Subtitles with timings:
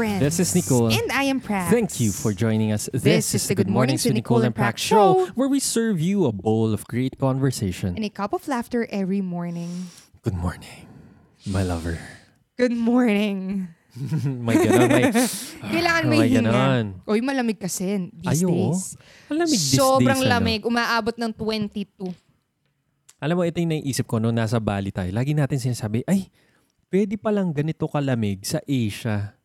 [0.00, 0.24] friends.
[0.24, 0.88] This is Nicole.
[0.88, 1.68] And I am Prax.
[1.68, 2.88] Thank you for joining us.
[2.96, 6.32] This, is the Good Mornings with Nicole and Prax show, where we serve you a
[6.32, 7.92] bowl of great conversation.
[8.00, 9.92] And a cup of laughter every morning.
[10.24, 10.88] Good morning,
[11.44, 12.00] my lover.
[12.56, 13.68] Good morning.
[14.46, 15.04] may ganon, may...
[15.74, 16.48] Kailangan may, may hinga.
[16.48, 16.84] ganon.
[17.04, 18.96] Uy, malamig kasi these Ay, days.
[19.28, 20.32] Malamig these Sobrang days, ano?
[20.32, 20.60] lamig.
[20.64, 22.08] Umaabot ng 22.
[23.20, 25.12] Alam mo, ito yung naiisip ko nung nasa Bali tayo.
[25.12, 26.32] Lagi natin sinasabi, ay,
[26.88, 29.39] pwede palang ganito kalamig sa Asia.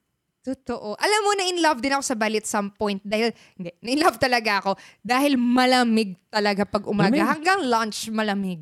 [0.45, 0.93] Totoo.
[0.93, 3.01] Alam mo, na in love din ako sa Bali at some point.
[3.01, 4.77] Dahil, hindi, na in love talaga ako.
[5.01, 7.09] Dahil malamig talaga pag umaga.
[7.09, 7.25] Malamig.
[7.25, 8.61] Hanggang lunch, malamig.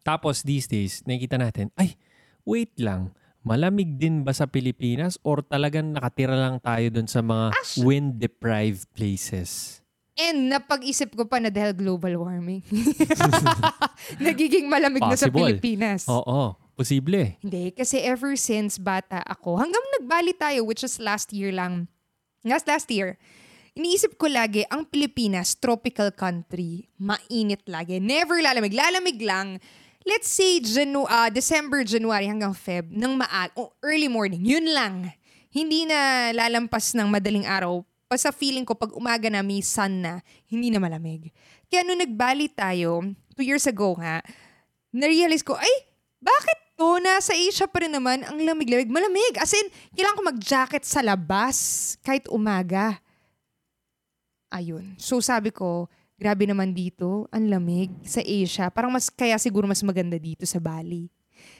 [0.00, 2.00] Tapos these days, nakikita natin, ay,
[2.48, 3.12] wait lang,
[3.44, 8.88] malamig din ba sa Pilipinas or talagang nakatira lang tayo dun sa mga Actu- wind-deprived
[8.96, 9.82] places?
[10.16, 12.64] And napag-isip ko pa na dahil global warming.
[14.24, 15.60] Nagiging malamig na sa Possible.
[15.60, 16.08] Pilipinas.
[16.08, 17.40] Oo, posible.
[17.40, 21.88] Hindi, kasi ever since bata ako, hanggang nagbali tayo, which was last year lang.
[22.44, 23.16] Last last year,
[23.74, 27.98] iniisip ko lagi, ang Pilipinas, tropical country, mainit lagi.
[27.98, 28.76] Never lalamig.
[28.76, 29.58] Lalamig lang.
[30.06, 34.46] Let's say Janu ah, December, January hanggang Feb, ng maa o early morning.
[34.46, 35.10] Yun lang.
[35.50, 37.82] Hindi na lalampas ng madaling araw.
[38.06, 41.34] Basta feeling ko pag umaga na may sun na, hindi na malamig.
[41.66, 43.02] Kaya nung nagbali tayo,
[43.34, 44.22] two years ago nga,
[44.94, 45.74] na-realize ko, ay,
[46.22, 47.00] bakit to?
[47.00, 48.92] Nasa Asia pa rin naman, ang lamig-lamig.
[48.92, 49.34] Malamig.
[49.40, 51.56] As in, kailangan ko mag-jacket sa labas
[52.04, 53.00] kahit umaga.
[54.52, 54.94] Ayun.
[55.00, 58.68] So sabi ko, grabe naman dito, ang lamig sa Asia.
[58.72, 61.08] Parang mas, kaya siguro mas maganda dito sa Bali.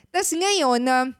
[0.09, 1.13] Tapos ngayon, na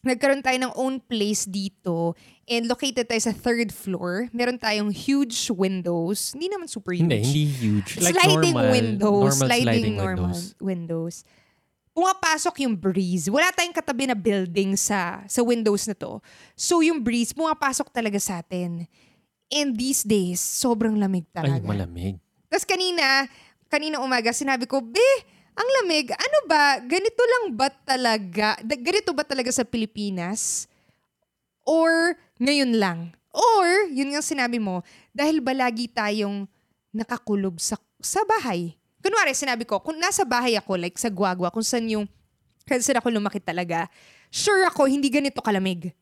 [0.00, 2.16] nagkaroon tayo ng own place dito
[2.48, 4.32] and located tayo sa third floor.
[4.32, 6.32] Meron tayong huge windows.
[6.32, 8.00] Hindi naman super huge Hindi, hindi huge.
[8.00, 10.56] Like sliding normal, windows, normal sliding, sliding normal windows.
[10.58, 11.16] windows.
[11.90, 13.26] Pumapasok yung breeze.
[13.26, 16.22] Wala tayong katabi na building sa sa windows na to.
[16.54, 18.86] So yung breeze pumapasok talaga sa atin.
[19.50, 21.66] And these days, sobrang lamig Ay, talaga.
[21.66, 22.22] malamig.
[22.46, 23.26] Tapos kanina,
[23.66, 25.02] kanina umaga, sinabi ko, Be,
[25.58, 30.70] ang lamig, ano ba, ganito lang ba talaga, ganito ba talaga sa Pilipinas?
[31.66, 32.98] Or ngayon lang?
[33.30, 34.82] Or, yun yung sinabi mo,
[35.14, 36.50] dahil ba lagi tayong
[36.90, 38.74] nakakulob sa, sa bahay?
[39.00, 42.04] Kunwari, sinabi ko, kung nasa bahay ako, like sa Guagua, kung saan yung,
[42.62, 43.88] kung saan ako lumaki talaga,
[44.28, 45.92] sure ako, hindi ganito kalamig.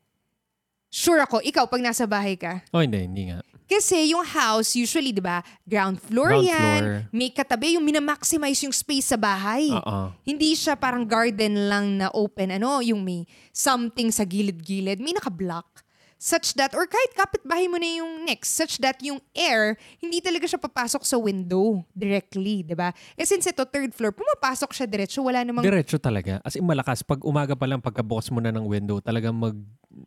[0.89, 3.45] Sure ako, ikaw, pag nasa bahay ka, Oh, hindi, hindi nga.
[3.69, 6.79] kasi yung house, usually, di ba, ground floor Ground yan.
[6.81, 6.97] floor.
[7.13, 9.69] May katabi, yung minamaximize yung space sa bahay.
[9.69, 10.09] Oo.
[10.25, 13.23] Hindi siya parang garden lang na open, ano, yung may
[13.53, 14.97] something sa gilid-gilid.
[14.97, 15.85] May naka-block.
[16.19, 20.51] Such that, or kahit kapitbahay mo na yung next, such that yung air, hindi talaga
[20.51, 22.91] siya papasok sa window directly, di ba?
[23.15, 26.43] Eh since ito third floor, pumapasok siya diretso, wala namang Diretso talaga.
[26.43, 27.07] As in malakas.
[27.07, 29.55] Pag umaga pa lang, pagkabukas mo na ng window, talagang mag,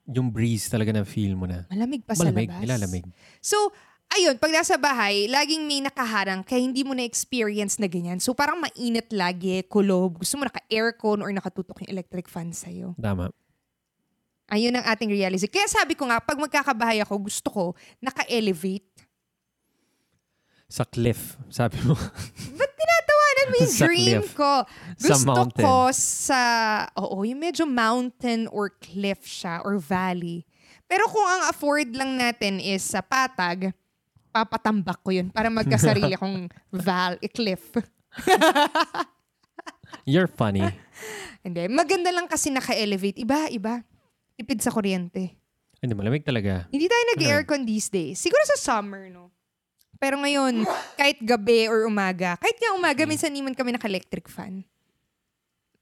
[0.04, 1.64] yung breeze talaga na feel mo na.
[1.72, 2.60] malamig pa Malamig, sa labas.
[2.60, 3.04] nilalamig.
[3.40, 3.56] So,
[4.12, 8.20] ayun, pag nasa bahay, laging may nakaharang kaya hindi mo na-experience na ganyan.
[8.20, 10.20] So, parang mainit lagi, kulob.
[10.20, 12.92] Gusto mo naka-aircon or nakatutok yung electric fan sa'yo.
[13.00, 13.32] Tama.
[14.52, 15.48] Ayun ang ating realization.
[15.48, 17.64] Kaya sabi ko nga, pag magkakabahay ako, gusto ko
[18.04, 18.84] naka-elevate.
[20.68, 21.96] Sa cliff, sabi mo.
[22.60, 24.36] Ba't tinatawanan mo yung Sa dream cliff.
[24.36, 24.52] ko?
[25.00, 25.64] Sa Gusto mountain.
[25.64, 26.40] ko sa,
[27.00, 30.44] oo, yung medyo mountain or cliff siya or valley.
[30.84, 33.72] Pero kung ang afford lang natin is sa patag,
[34.28, 37.72] papatambak ko yun para magkasarili kong val, eh, cliff.
[40.04, 40.64] You're funny.
[41.44, 43.16] Hindi, maganda lang kasi naka-elevate.
[43.16, 43.80] Iba, iba.
[44.36, 45.36] Tipid sa kuryente.
[45.82, 46.70] Hindi, malamig talaga.
[46.70, 48.22] Hindi tayo nag-aircon these days.
[48.22, 49.34] Siguro sa summer, no?
[49.98, 50.66] Pero ngayon,
[50.98, 54.66] kahit gabi or umaga, kahit nga umaga, minsan naman kami naka-electric fan.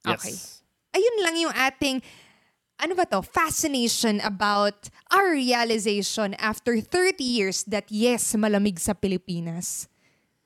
[0.04, 0.32] Okay.
[0.32, 0.60] Yes.
[0.92, 1.96] Ayun lang yung ating,
[2.80, 9.88] ano ba to, fascination about our realization after 30 years that yes, malamig sa Pilipinas.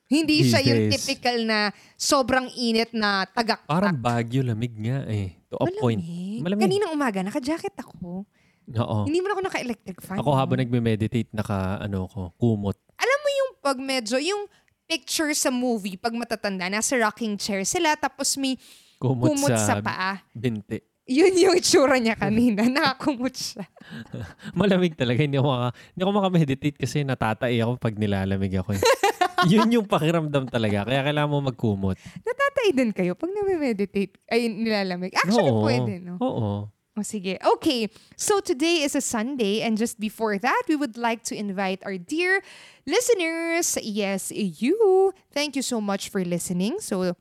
[0.06, 0.92] Hindi These siya yung days.
[1.00, 1.58] typical na
[1.96, 5.34] sobrang init na tagak Parang Baguio, lamig nga eh.
[5.54, 6.02] To a point.
[6.42, 6.62] Malamig.
[6.66, 8.26] Kaninang umaga, naka-jacket ako.
[8.64, 8.98] Oo.
[9.04, 10.16] Hindi mo na ako naka-electric fan.
[10.18, 12.76] Ako habang nagme-meditate, naka, ano ko, kumot.
[12.96, 14.48] Alam mo yung pag medyo, yung
[14.84, 18.56] picture sa movie, pag matatanda, nasa rocking chair sila, tapos may
[19.00, 20.20] Kumot, kumot sa, sa paa.
[20.32, 20.80] binti.
[21.04, 22.64] Yun yung itsura niya kanina.
[22.72, 23.68] Nakakumot siya.
[24.58, 25.20] Malamig talaga.
[25.20, 28.72] Hindi ako, maka, hindi ako makameditate kasi natatai ako pag nilalamig ako.
[28.72, 28.80] Eh.
[29.52, 30.88] Yun yung pakiramdam talaga.
[30.88, 31.96] Kaya kailangan mo magkumot.
[32.22, 35.12] Natatay din kayo pag nami-meditate, ay nilalamig.
[35.14, 35.62] Actually, Oo.
[35.64, 36.16] pwede, no?
[36.20, 36.68] Oo.
[36.94, 37.42] O sige.
[37.42, 37.90] Okay.
[38.14, 41.98] So today is a Sunday and just before that, we would like to invite our
[41.98, 42.38] dear
[42.86, 45.10] listeners, yes, you.
[45.34, 46.78] Thank you so much for listening.
[46.78, 47.18] So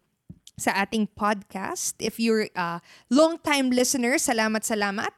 [0.61, 5.09] sa ating podcast, if you're a long-time listener, salamat, salamat.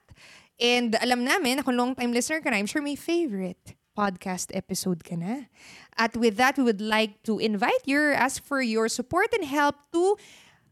[0.56, 5.02] And alam namin, ako long time listener ka na, I'm sure may favorite podcast episode
[5.08, 5.48] ka na.
[5.96, 9.80] At with that, we would like to invite you, ask for your support and help
[9.96, 10.20] to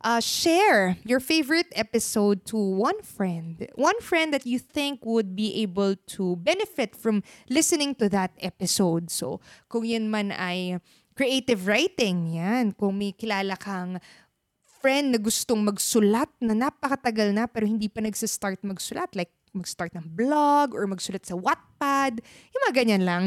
[0.04, 3.66] uh, share your favorite episode to one friend.
[3.76, 9.10] One friend that you think would be able to benefit from listening to that episode.
[9.10, 9.40] So,
[9.72, 10.84] kung yun man ay
[11.16, 12.76] creative writing, yan.
[12.76, 13.98] Kung may kilala kang
[14.84, 19.16] friend na gustong magsulat na napakatagal na pero hindi pa nagsistart magsulat.
[19.16, 22.20] Like, mag-start ng blog or magsulat sa Wattpad.
[22.52, 23.26] Yung mga ganyan lang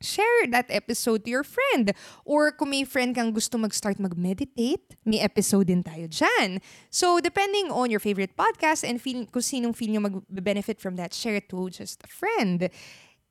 [0.00, 1.92] share that episode to your friend.
[2.24, 6.60] Or kung may friend kang gusto mag-start mag-meditate, may episode din tayo dyan.
[6.92, 11.16] So, depending on your favorite podcast and feel, kung sinong feel nyo mag-benefit from that,
[11.16, 12.68] share it to just a friend.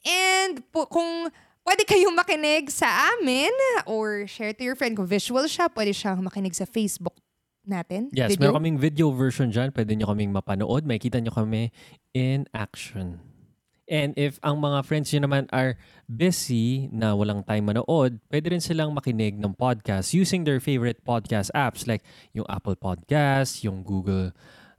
[0.05, 1.29] And po, kung
[1.65, 3.53] pwede kayong makinig sa amin
[3.89, 7.17] or share to your friend, kung visual siya, pwede siyang makinig sa Facebook
[7.67, 8.09] natin.
[8.13, 8.49] Yes, video.
[8.49, 9.69] meron kaming video version dyan.
[9.73, 10.85] Pwede nyo kaming mapanood.
[10.85, 11.69] Makikita nyo kami
[12.13, 13.21] in action.
[13.85, 15.77] And if ang mga friends nyo naman are
[16.09, 21.53] busy na walang time manood, pwede rin silang makinig ng podcast using their favorite podcast
[21.53, 22.01] apps like
[22.33, 24.33] yung Apple Podcast, yung Google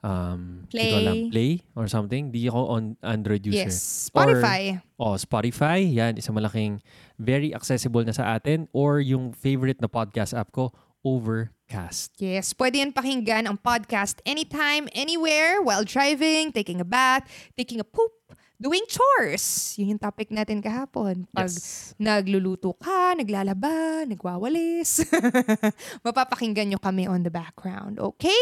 [0.06, 0.90] um, Play.
[0.90, 2.34] ko alam, Play or something.
[2.34, 3.70] Di ako on Android user.
[3.70, 4.82] Yes, Spotify.
[4.98, 5.82] Oh, Spotify.
[5.82, 6.82] Yan, isang malaking,
[7.18, 8.70] very accessible na sa atin.
[8.74, 10.74] Or yung favorite na podcast app ko,
[11.06, 12.18] Overcast.
[12.18, 17.22] Yes, pwede yan pakinggan ang podcast anytime, anywhere, while driving, taking a bath,
[17.54, 18.10] taking a poop,
[18.58, 19.78] doing chores.
[19.78, 21.30] Yun yung topic natin kahapon.
[21.30, 21.94] Pag Yes.
[21.94, 25.06] nagluluto ka, naglalaba, nagwawalis,
[26.06, 28.02] mapapakinggan nyo kami on the background.
[28.02, 28.40] Okay?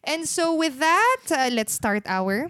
[0.00, 2.48] And so with that, uh, let's start our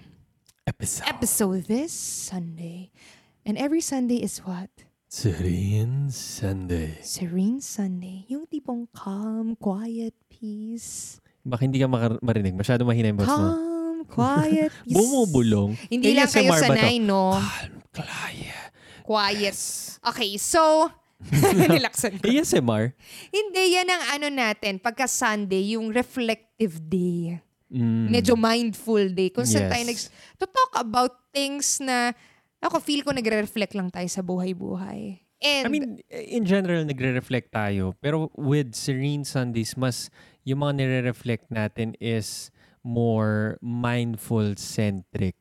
[0.63, 1.11] Episode.
[1.11, 2.95] episode this Sunday.
[3.43, 4.71] And every Sunday is what?
[5.07, 6.99] Serene Sunday.
[7.01, 8.27] Serene Sunday.
[8.57, 11.21] Tipong calm, quiet, peace.
[11.45, 12.57] Baka hindi ka makar- marinig.
[12.57, 13.37] Masyado mahina yung boss mo.
[13.53, 14.97] Calm, quiet, peace.
[14.97, 15.77] Bumubulong.
[15.93, 16.73] Hindi lang kayo ASMR ba to?
[16.73, 17.37] sanay, no?
[17.37, 18.69] Calm, quiet.
[19.05, 19.57] Quiet.
[20.03, 20.89] Okay, so,
[21.69, 22.25] nilaksan ko.
[22.25, 22.97] ASMR?
[23.29, 27.37] Hindi, yan ang ano natin, pagka Sunday, yung reflective day.
[27.69, 28.09] Mm.
[28.09, 29.29] Medyo mindful day.
[29.29, 29.71] Kung saan Yes.
[29.71, 32.17] tayo nag- to talk about things na,
[32.59, 35.26] ako feel ko nagre-reflect lang tayo sa buhay-buhay.
[35.37, 37.93] And, I mean, in general, nagre-reflect tayo.
[38.01, 40.09] Pero with Serene Sundays, mas
[40.43, 42.49] yung mga nire-reflect natin is
[42.81, 45.37] more mindful-centric.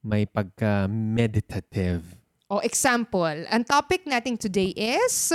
[0.00, 2.02] May pagka-meditative.
[2.46, 5.34] oh, example, ang topic natin today is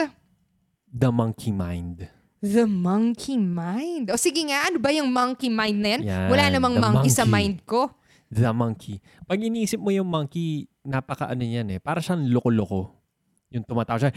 [0.87, 2.07] The monkey mind.
[2.39, 4.09] the monkey mind.
[4.09, 6.01] O sige nga, ano ba yung monkey mind na yan?
[6.01, 7.35] Yan, Wala namang the monkey, sa monkey.
[7.35, 7.91] mind ko.
[8.31, 8.95] The monkey.
[9.27, 11.79] Pag iniisip mo yung monkey, napaka-ano yan eh.
[11.83, 12.95] Para siyang loko-loko.
[13.51, 14.15] Yung tumatawa siya,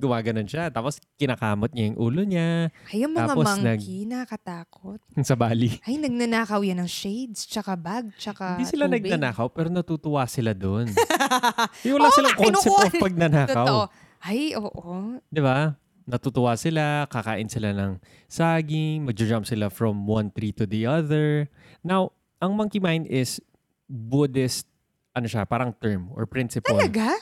[0.00, 0.72] gumaganon siya.
[0.72, 5.00] Tapos kinakamot niya yung ulo niya Ay, yung mga Tapos monkey, nakatakot.
[5.28, 5.76] sa bali.
[5.84, 9.04] Ay, nagnanakaw yan ng shades, tsaka bag, tsaka Hindi sila tubig.
[9.04, 10.88] nagnanakaw, pero natutuwa sila doon.
[11.92, 13.66] wala Oo silang concept kinukuha of pagnanakaw.
[13.68, 13.82] Totoo.
[14.24, 15.20] Ay, oo.
[15.28, 15.76] Di ba?
[16.08, 18.00] Natutuwa sila, kakain sila ng
[18.32, 21.52] saging, mag-jump sila from one tree to the other.
[21.84, 23.44] Now, ang monkey mind is
[23.84, 24.64] Buddhist,
[25.12, 26.72] ano siya, parang term or principle.
[26.72, 27.12] Talaga?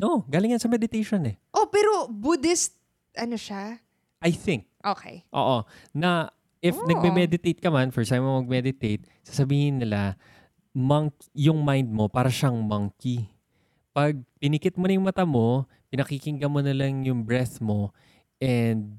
[0.00, 1.36] No, galing yan sa meditation eh.
[1.52, 2.72] Oh, pero Buddhist,
[3.12, 3.76] ano siya?
[4.24, 4.64] I think.
[4.80, 5.28] Okay.
[5.36, 5.68] Oo.
[5.92, 6.32] Na
[6.64, 6.88] if Oh.
[6.88, 10.16] nagme-meditate ka man, first time mo mag-meditate, sasabihin nila,
[10.72, 13.28] monk, yung mind mo para siyang monkey.
[13.92, 17.92] Pag pinikit mo na yung mata mo, pinakikinggan mo na lang yung breath mo,
[18.40, 18.96] and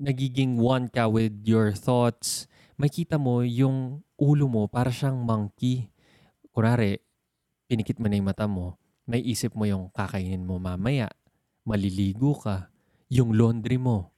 [0.00, 5.86] nagiging one ka with your thoughts, makita mo yung ulo mo para siyang monkey.
[6.50, 6.98] Kunwari,
[7.70, 8.74] pinikit mo na yung mata mo,
[9.08, 11.08] may isip mo yung kakainin mo mamaya,
[11.64, 12.68] maliligo ka,
[13.08, 14.12] yung laundry mo,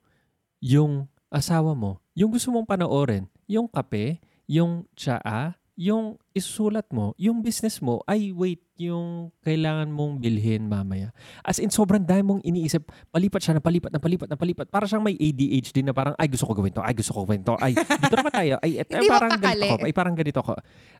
[0.59, 4.18] yung asawa mo, yung gusto mong panoorin, yung kape,
[4.50, 11.09] yung tsaa, yung isusulat mo, yung business mo, ay wait, yung kailangan mong bilhin mamaya.
[11.40, 14.66] As in, sobrang dami mong iniisip, palipat siya na palipat na palipat na palipat.
[14.68, 17.40] Para siyang may ADHD na parang, ay gusto ko gawin to, ay gusto ko gawin
[17.40, 20.40] to, ay dito naman tayo, ay, et, ay Hindi parang ganito ko, ay parang ganito
[20.44, 20.52] ko.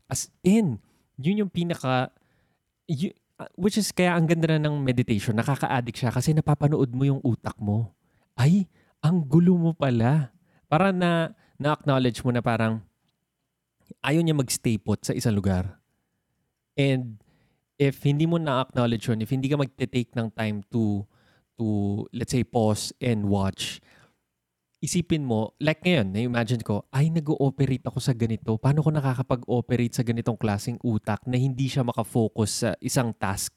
[0.09, 0.81] As in,
[1.21, 2.09] yun yung pinaka,
[2.89, 3.13] y-
[3.57, 7.57] which is kaya ang ganda na ng meditation, nakaka-addict siya kasi napapanood mo yung utak
[7.57, 7.95] mo.
[8.37, 8.69] Ay,
[9.01, 10.33] ang gulo mo pala.
[10.69, 12.85] Para na, na-acknowledge mo na parang,
[14.05, 15.81] ayaw niya mag-stay put sa isang lugar.
[16.77, 17.21] And
[17.81, 21.05] if hindi mo na-acknowledge yun, if hindi ka mag-take ng time to,
[21.57, 21.67] to,
[22.13, 23.81] let's say, pause and watch,
[24.81, 28.57] isipin mo, like ngayon, na-imagine ko, ay, nag-ooperate ako sa ganito.
[28.57, 33.53] Paano ko nakakapag-operate sa ganitong klaseng utak na hindi siya makafocus sa isang task?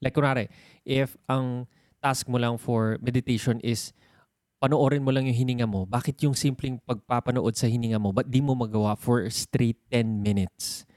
[0.00, 0.48] Like, kunwari,
[0.84, 1.68] if ang
[2.00, 3.92] task mo lang for meditation is
[4.60, 8.40] panoorin mo lang yung hininga mo, bakit yung simpleng pagpapanood sa hininga mo, ba't di
[8.40, 10.88] mo magawa for straight 10 minutes?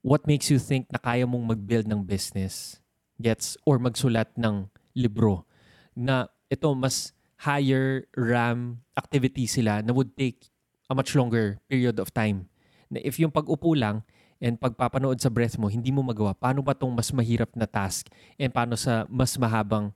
[0.00, 2.80] what makes you think na kaya mong mag-build ng business
[3.20, 5.44] gets or magsulat ng libro
[5.92, 10.52] na ito mas higher RAM activity sila na would take
[10.90, 12.50] a much longer period of time.
[12.92, 14.04] Na if yung pag-upo lang
[14.42, 18.12] and pagpapanood sa breath mo, hindi mo magawa, paano ba tong mas mahirap na task
[18.36, 19.94] and paano sa mas mahabang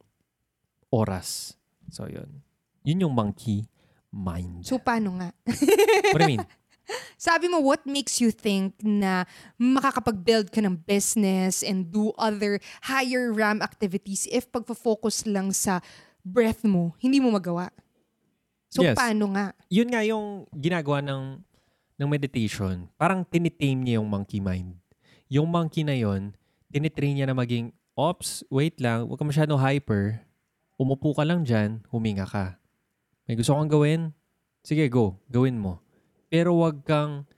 [0.89, 1.59] oras?
[1.93, 2.41] So, yun.
[2.87, 3.69] Yun yung monkey
[4.09, 4.65] mind.
[4.65, 5.29] So, paano nga?
[6.15, 6.47] What do you mean?
[7.17, 9.25] Sabi mo, what makes you think na
[9.57, 15.81] makakapag-build ka ng business and do other higher RAM activities if pagpo-focus lang sa
[16.25, 17.69] breath mo, hindi mo magawa?
[18.73, 18.97] So, Yes.
[18.99, 19.55] paano nga?
[19.71, 21.45] Yun nga yung ginagawa ng,
[22.01, 22.91] ng meditation.
[22.99, 24.75] Parang tinitame niya yung monkey mind.
[25.31, 26.35] Yung monkey na yon
[26.75, 30.27] tinitrain niya na maging, ops, wait lang, huwag ka masyado hyper.
[30.75, 32.59] Umupo ka lang dyan, huminga ka.
[33.31, 34.11] May gusto kang gawin?
[34.67, 35.23] Sige, go.
[35.31, 35.79] Gawin mo.
[36.27, 37.31] Pero wag kang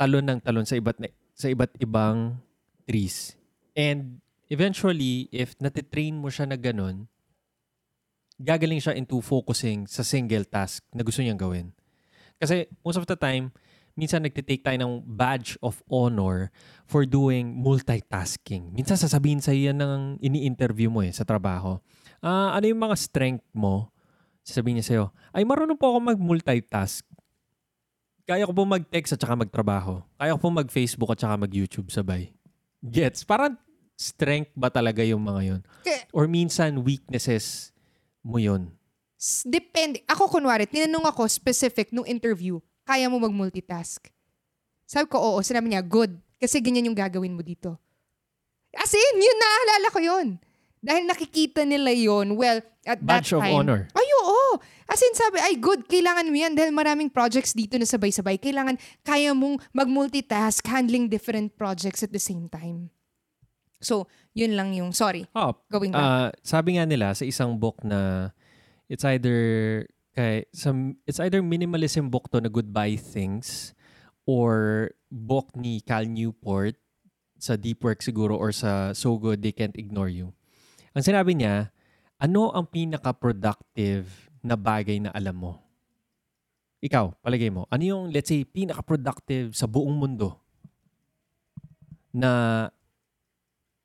[0.00, 0.96] talon ng talon sa iba't,
[1.36, 2.40] sa iba't ibang
[2.88, 3.36] trees.
[3.76, 7.04] And eventually, if natitrain mo siya na ganun,
[8.38, 11.74] gagaling siya into focusing sa single task na gusto niyang gawin.
[12.38, 13.50] Kasi most of the time,
[13.98, 16.54] minsan nagtitake tayo ng badge of honor
[16.86, 18.70] for doing multitasking.
[18.70, 21.82] Minsan sasabihin sa yan ng ini-interview mo eh sa trabaho.
[22.22, 23.90] Ah, ano yung mga strength mo?
[24.46, 25.04] Sasabihin niya sa'yo,
[25.34, 27.02] ay marunong po ako mag-multitask.
[28.24, 30.00] Kaya ko po mag-text at saka magtrabaho.
[30.14, 32.30] Kaya ko po mag-Facebook at saka mag-YouTube sabay.
[32.80, 33.26] Gets?
[33.26, 33.58] Parang
[33.98, 35.60] strength ba talaga yung mga yun?
[36.14, 37.74] Or minsan weaknesses
[38.22, 38.70] mo yun.
[39.18, 40.02] S- Depende.
[40.06, 44.06] Ako, kunwari, tinanong ako specific nung interview, kaya mo mag-multitask?
[44.86, 45.38] Sabi ko, oo.
[45.42, 46.14] Sinabi niya, good.
[46.38, 47.76] Kasi ganyan yung gagawin mo dito.
[48.72, 50.28] As in, yun, naalala ko yun.
[50.78, 53.54] Dahil nakikita nila yun, well, at Badge that of time.
[53.58, 53.80] honor.
[53.92, 54.62] Ay, oo.
[54.86, 58.38] As in, sabi, ay, good, kailangan mo yan dahil maraming projects dito na sabay-sabay.
[58.38, 62.88] Kailangan, kaya mong mag-multitask, handling different projects at the same time.
[63.78, 66.02] So, yun lang yung, sorry, Oh, going back.
[66.02, 68.30] Ah, sabi nga nila sa isang book na
[68.90, 69.38] it's either
[70.18, 73.70] kay some it's either minimalism book to na Goodbye Things
[74.26, 76.74] or book ni Cal Newport
[77.38, 80.34] sa Deep Work siguro or sa So Good They Can't Ignore You.
[80.92, 81.70] Ang sinabi niya,
[82.18, 84.10] ano ang pinaka-productive
[84.42, 85.52] na bagay na alam mo?
[86.82, 90.38] Ikaw, palagay mo, ano yung, let's say, pinaka-productive sa buong mundo
[92.14, 92.66] na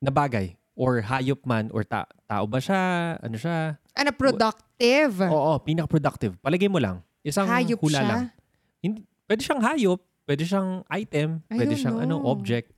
[0.04, 3.16] na bagay or hayop man or ta- tao ba siya?
[3.24, 3.80] Ano siya?
[3.94, 5.14] ano, productive.
[5.30, 6.34] Oo, pinaka-productive.
[6.42, 7.00] Palagay mo lang.
[7.24, 8.10] Isang Hayop hula siya?
[8.10, 8.22] lang.
[8.84, 12.28] Hindi, pwede siyang hayop, pwede siyang item, I pwede siyang ano, know.
[12.28, 12.74] object.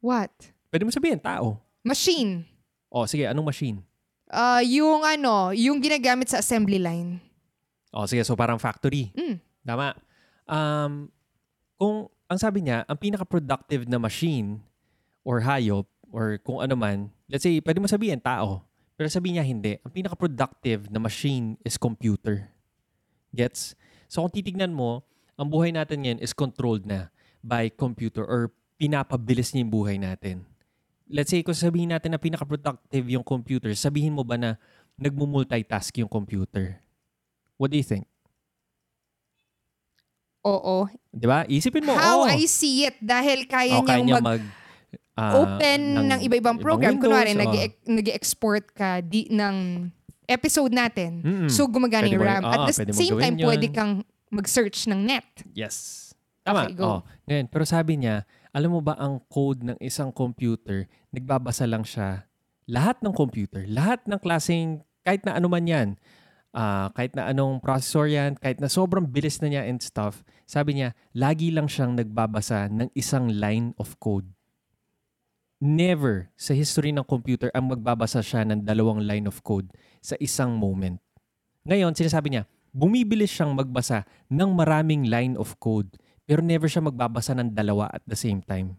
[0.00, 0.32] What?
[0.72, 1.60] Pwede mo sabihin, tao.
[1.84, 2.48] Machine.
[2.88, 3.84] O, sige, anong machine?
[4.30, 7.20] Ah, yung ano, yung ginagamit sa assembly line.
[7.92, 9.12] O, sige, so parang factory.
[9.12, 9.36] Mm.
[9.66, 9.92] Tama.
[10.48, 11.12] Um,
[11.76, 14.62] kung, ang sabi niya, ang pinaka-productive na machine
[15.26, 18.64] or hayop or kung ano man, let's say, pwede mo sabihin, tao.
[18.98, 19.72] Pero sabihin niya, hindi.
[19.86, 22.50] Ang pinaka-productive na machine is computer.
[23.30, 23.78] Gets?
[24.10, 25.06] So kung titignan mo,
[25.38, 27.12] ang buhay natin ngayon is controlled na
[27.44, 30.42] by computer or pinapabilis niya yung buhay natin.
[31.08, 34.58] Let's say, kung sabihin natin na pinaka-productive yung computer, sabihin mo ba na
[34.98, 36.82] nagmumultitask yung computer?
[37.56, 38.04] What do you think?
[40.44, 40.90] Oo.
[41.10, 41.46] Di ba?
[41.46, 42.98] Isipin mo, How oh, I see it.
[43.02, 44.42] Dahil kaya oh, kaya niya mag, mag,
[45.18, 46.94] ah, open ng, iba-ibang program.
[46.94, 47.40] Windows, Kunwari, oh.
[47.42, 49.90] nag- nag-export ka di, ng
[50.30, 51.24] episode natin.
[51.24, 51.50] Mm-mm.
[51.50, 52.42] So, gumagana yung mo- RAM.
[52.46, 53.46] oo, At the pwede mo same time, yun.
[53.50, 53.92] pwede kang
[54.30, 55.26] mag-search ng net.
[55.56, 56.08] Yes.
[56.46, 56.70] Tama.
[56.70, 56.84] Okay, go.
[56.86, 57.00] Oh.
[57.26, 58.22] Ngayon, pero sabi niya,
[58.52, 62.28] alam mo ba ang code ng isang computer, nagbabasa lang siya.
[62.68, 65.88] Lahat ng computer, lahat ng klaseng, kahit na ano man yan,
[66.52, 70.80] ah, kahit na anong processor yan, kahit na sobrang bilis na niya and stuff, sabi
[70.80, 74.28] niya, lagi lang siyang nagbabasa ng isang line of code.
[75.58, 79.66] Never sa history ng computer ang magbabasa siya ng dalawang line of code
[79.98, 81.02] sa isang moment.
[81.66, 87.34] Ngayon, sinasabi niya, bumibilis siyang magbasa ng maraming line of code pero never siya magbabasa
[87.34, 88.78] ng dalawa at the same time.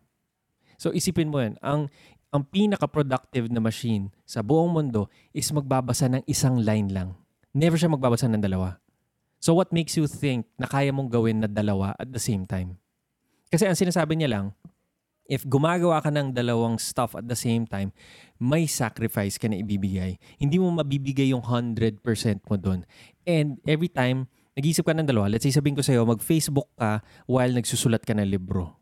[0.79, 1.91] So isipin mo yan, ang,
[2.31, 7.11] ang pinaka-productive na machine sa buong mundo is magbabasa ng isang line lang.
[7.51, 8.79] Never siya magbabasa ng dalawa.
[9.43, 12.79] So what makes you think na kaya mong gawin na dalawa at the same time?
[13.51, 14.45] Kasi ang sinasabi niya lang,
[15.29, 17.93] if gumagawa ka ng dalawang stuff at the same time,
[18.41, 20.17] may sacrifice ka na ibibigay.
[20.41, 22.01] Hindi mo mabibigay yung 100%
[22.49, 22.81] mo doon.
[23.29, 24.25] And every time,
[24.57, 28.25] nag-iisip ka ng dalawa, let's say sabihin ko sa'yo, mag-Facebook ka while nagsusulat ka ng
[28.25, 28.73] libro.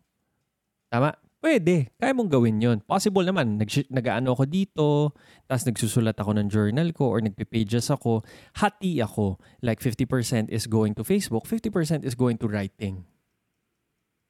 [0.88, 1.12] Tama?
[1.38, 1.94] Pwede.
[2.02, 2.82] Kaya mong gawin yon.
[2.82, 3.62] Possible naman.
[3.62, 5.14] Nag, nag-ano ako dito,
[5.46, 8.26] tapos nagsusulat ako ng journal ko or nagpe-pages ako.
[8.58, 9.38] Hati ako.
[9.62, 13.06] Like 50% is going to Facebook, 50% is going to writing.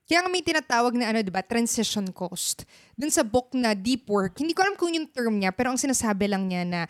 [0.08, 2.64] Kaya nga may tinatawag na ano, 'di ba, transition cost.
[2.96, 5.80] Dun sa book na deep work, hindi ko alam kung yung term niya, pero ang
[5.80, 6.82] sinasabi lang niya na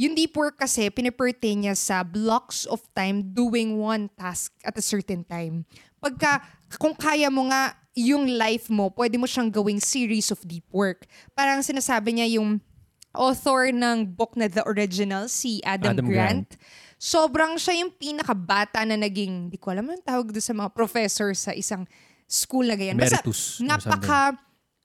[0.00, 4.80] yung deep work kasi, pinipertain niya sa blocks of time doing one task at a
[4.80, 5.68] certain time.
[6.00, 6.40] Pagka,
[6.80, 11.04] kung kaya mo nga yung life mo, pwede mo siyang gawing series of deep work.
[11.36, 12.64] Parang sinasabi niya yung
[13.12, 16.48] author ng book na The Original, si Adam, Adam Grant.
[16.96, 21.28] Sobrang siya yung pinakabata na naging, di ko alam ang tawag doon sa mga professor
[21.36, 21.84] sa isang
[22.30, 22.94] school na ganyan.
[22.94, 23.66] Basta, something.
[23.66, 24.38] napaka,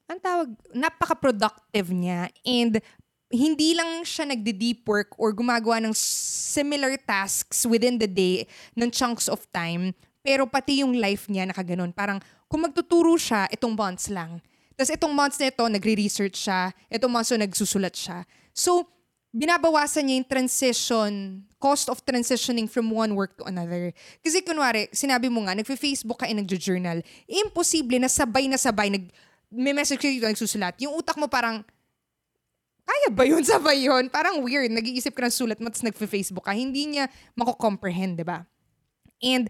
[0.09, 2.33] ang tawag, napaka-productive niya.
[2.41, 2.81] And
[3.29, 9.29] hindi lang siya nagde-deep work or gumagawa ng similar tasks within the day ng chunks
[9.29, 9.93] of time,
[10.25, 11.93] pero pati yung life niya nakaganon.
[11.93, 12.17] Parang
[12.49, 14.41] kung magtuturo siya, itong months lang.
[14.73, 16.73] Tapos itong months na ito, nagre-research siya.
[16.91, 18.27] Itong months na nagsusulat siya.
[18.51, 18.94] So,
[19.35, 21.11] binabawasan niya yung transition,
[21.59, 23.91] cost of transitioning from one work to another.
[24.23, 27.03] Kasi kunwari, sinabi mo nga, nagfe-Facebook ka and nagjo-journal.
[27.27, 29.11] Imposible na sabay na sabay, nag,
[29.51, 30.79] may message ka dito, nagsusulat.
[30.79, 31.67] Yung utak mo parang,
[32.85, 33.41] kaya ba yun?
[33.49, 34.13] Sabay yun?
[34.13, 34.69] Parang weird.
[34.69, 36.53] Nag-iisip ka ng sulat mo, nagfe-Facebook ka.
[36.53, 38.45] Hindi niya mako-comprehend, di ba?
[39.25, 39.49] And,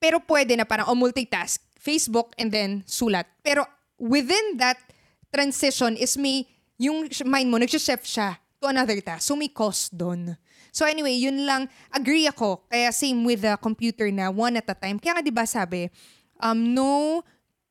[0.00, 1.60] pero pwede na parang, o multitask.
[1.76, 3.28] Facebook and then sulat.
[3.44, 3.68] Pero
[4.00, 4.80] within that
[5.28, 6.48] transition is may,
[6.80, 9.28] yung mind mo, nag-shift siya to another task.
[9.28, 10.40] So may cost doon.
[10.72, 11.68] So anyway, yun lang.
[11.92, 12.64] Agree ako.
[12.72, 14.96] Kaya same with the computer na one at a time.
[14.96, 15.92] Kaya nga di ba sabi,
[16.40, 17.20] um, no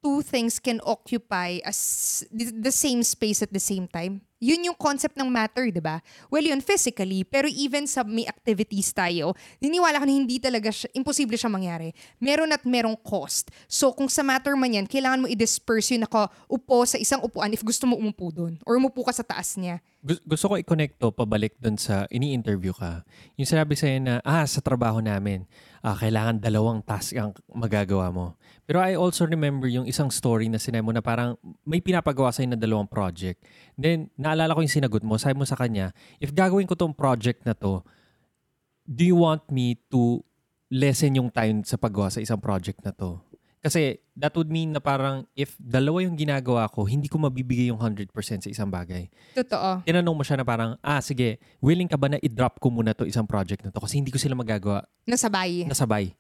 [0.04, 4.20] two things can occupy as the same space at the same time.
[4.44, 6.04] Yun yung concept ng matter, di ba?
[6.28, 9.32] Well, yun physically, pero even sa may activities tayo,
[9.64, 11.96] niniwala ka na hindi talaga siya, imposible siya mangyari.
[12.20, 13.56] Meron at merong cost.
[13.72, 17.56] So, kung sa matter man yan, kailangan mo i-disperse yun ako upo sa isang upuan
[17.56, 18.60] if gusto mo umupo doon.
[18.68, 19.80] Or umupo ka sa taas niya.
[20.04, 23.08] Gu- gusto ko i-connect to pabalik dun sa ini-interview ka.
[23.40, 25.48] Yung sinabi sa'yo na, ah, sa trabaho namin,
[25.80, 28.36] ah, kailangan dalawang task ang magagawa mo.
[28.68, 32.52] Pero I also remember yung isang story na sinabi mo na parang may pinapagawa sa'yo
[32.52, 33.48] na dalawang project.
[33.80, 37.48] Then, naalala ko yung sinagot mo, sabi mo sa kanya, if gagawin ko tong project
[37.48, 37.80] na to,
[38.84, 40.20] do you want me to
[40.68, 43.24] lessen yung time sa paggawa sa isang project na to?
[43.64, 47.80] Kasi that would mean na parang if dalawa yung ginagawa ko, hindi ko mabibigay yung
[47.80, 48.12] 100%
[48.44, 49.08] sa isang bagay.
[49.32, 49.88] Totoo.
[49.88, 53.08] Tinanong mo siya na parang, ah sige, willing ka ba na i-drop ko muna to
[53.08, 55.64] isang project na to kasi hindi ko sila magagawa Nasabay.
[55.64, 56.12] nasabay.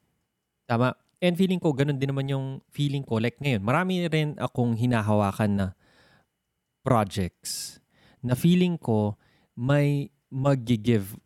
[0.63, 0.95] Tama?
[1.19, 3.19] And feeling ko, ganun din naman yung feeling ko.
[3.19, 5.67] Like ngayon, marami rin akong hinahawakan na
[6.83, 7.79] projects
[8.23, 9.19] na feeling ko
[9.55, 11.19] may mag-give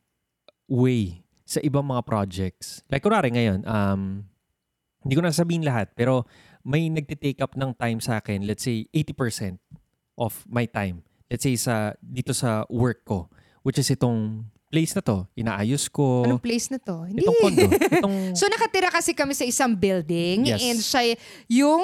[0.65, 2.81] way sa ibang mga projects.
[2.89, 4.25] Like kunwari ngayon, um,
[5.07, 6.27] hindi ko na sabihin lahat, pero
[6.67, 9.55] may nagtitake up ng time sa akin, let's say 80%
[10.19, 10.99] of my time.
[11.31, 13.31] Let's say sa dito sa work ko,
[13.63, 16.27] which is itong place na to, inaayos ko.
[16.27, 17.07] Anong place na to?
[17.07, 17.23] Hindi.
[17.23, 17.63] Itong condo.
[17.71, 20.59] Itong, So nakatira kasi kami sa isang building Yes.
[20.59, 21.15] and siya
[21.47, 21.83] yung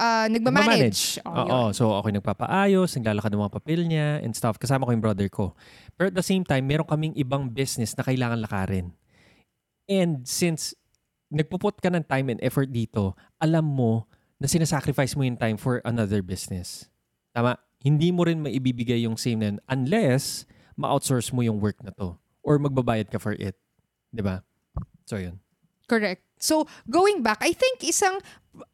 [0.00, 1.20] uh, nagmamanage.
[1.22, 1.44] Oh, Oo.
[1.44, 1.70] yun.
[1.76, 4.56] So, ako yung nagpapaayos, naglalakad ng mga papel niya and stuff.
[4.56, 5.52] Kasama ko yung brother ko.
[5.94, 8.96] Pero at the same time, meron kaming ibang business na kailangan lakarin.
[9.84, 10.72] And since
[11.34, 14.06] nagpuput ka ng time and effort dito, alam mo
[14.38, 16.86] na sinasacrifice mo yung time for another business.
[17.34, 17.58] Tama?
[17.82, 20.46] Hindi mo rin maibibigay yung same na yun unless
[20.78, 22.14] ma-outsource mo yung work na to
[22.46, 23.58] or magbabayad ka for it.
[24.22, 24.46] ba?
[25.04, 25.42] So, yun.
[25.90, 26.22] Correct.
[26.40, 28.20] So, going back, I think isang,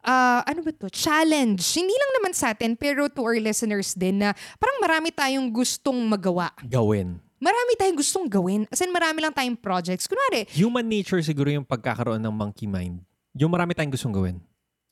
[0.03, 1.59] uh, ano ba to, challenge.
[1.75, 5.97] Hindi lang naman sa atin, pero to our listeners din na parang marami tayong gustong
[6.07, 6.51] magawa.
[6.67, 7.19] Gawin.
[7.41, 8.69] Marami tayong gustong gawin.
[8.69, 10.05] As in, marami lang tayong projects.
[10.05, 13.01] Kunwari, Human nature siguro yung pagkakaroon ng monkey mind.
[13.33, 14.37] Yung marami tayong gustong gawin.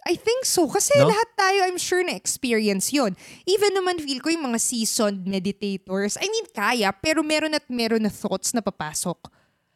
[0.09, 0.65] I think so.
[0.65, 1.13] Kasi No?
[1.13, 3.13] lahat tayo, I'm sure, na-experience yon.
[3.45, 8.01] Even naman feel ko yung mga seasoned meditators, I mean, kaya, pero meron at meron
[8.01, 9.29] na thoughts na papasok.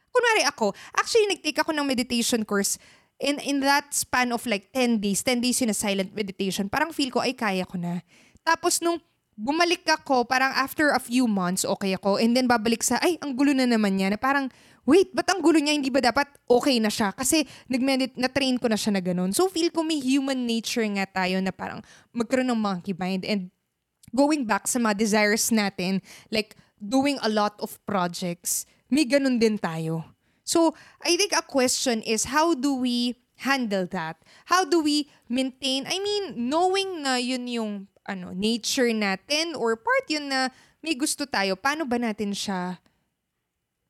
[0.09, 2.81] Kunwari ako, actually, nag-take ako ng meditation course
[3.21, 6.89] in, in that span of like 10 days, 10 days yun na silent meditation, parang
[6.89, 8.01] feel ko, ay, kaya ko na.
[8.41, 8.97] Tapos nung
[9.33, 12.21] bumalik ako, parang after a few months, okay ako.
[12.21, 14.13] And then babalik sa, ay, ang gulo na naman niya.
[14.13, 14.49] Na parang,
[14.85, 15.73] wait, ba't ang gulo niya?
[15.73, 17.11] Hindi ba dapat okay na siya?
[17.15, 19.31] Kasi nag-medit, na-train ko na siya na ganun.
[19.33, 21.81] So feel ko may human nature nga tayo na parang
[22.13, 23.25] magkaroon ng monkey mind.
[23.25, 23.49] And
[24.13, 29.57] going back sa mga desires natin, like doing a lot of projects, may ganun din
[29.57, 30.05] tayo.
[30.43, 34.19] So, I think a question is, how do we handle that?
[34.51, 37.71] How do we maintain, I mean, knowing na yun yung
[38.03, 40.51] ano, nature natin or part yun na
[40.83, 42.75] may gusto tayo, paano ba natin siya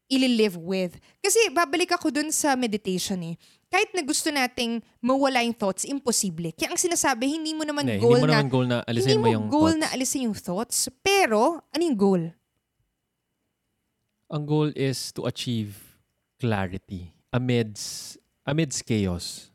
[0.06, 0.94] ili-live with?
[1.18, 3.36] Kasi babalik ako dun sa meditation eh.
[3.74, 6.54] Kahit na gusto nating mawala yung thoughts, imposible.
[6.54, 9.18] Kaya ang sinasabi, hindi mo naman Hindi, goal hindi mo na naman goal na alisin
[9.18, 9.82] hindi mo, mo yung goal thoughts.
[9.82, 11.40] na alisin yung thoughts, pero
[11.74, 12.24] ano yung goal?
[14.30, 15.98] Ang goal is to achieve
[16.38, 19.50] clarity amidst amidst chaos.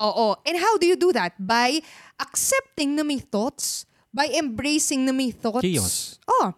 [0.00, 0.40] Oo.
[0.48, 1.36] And how do you do that?
[1.36, 1.84] By
[2.16, 3.84] accepting na may thoughts.
[4.10, 5.62] By embracing na may thoughts.
[5.62, 6.18] Chaos.
[6.26, 6.54] Oh.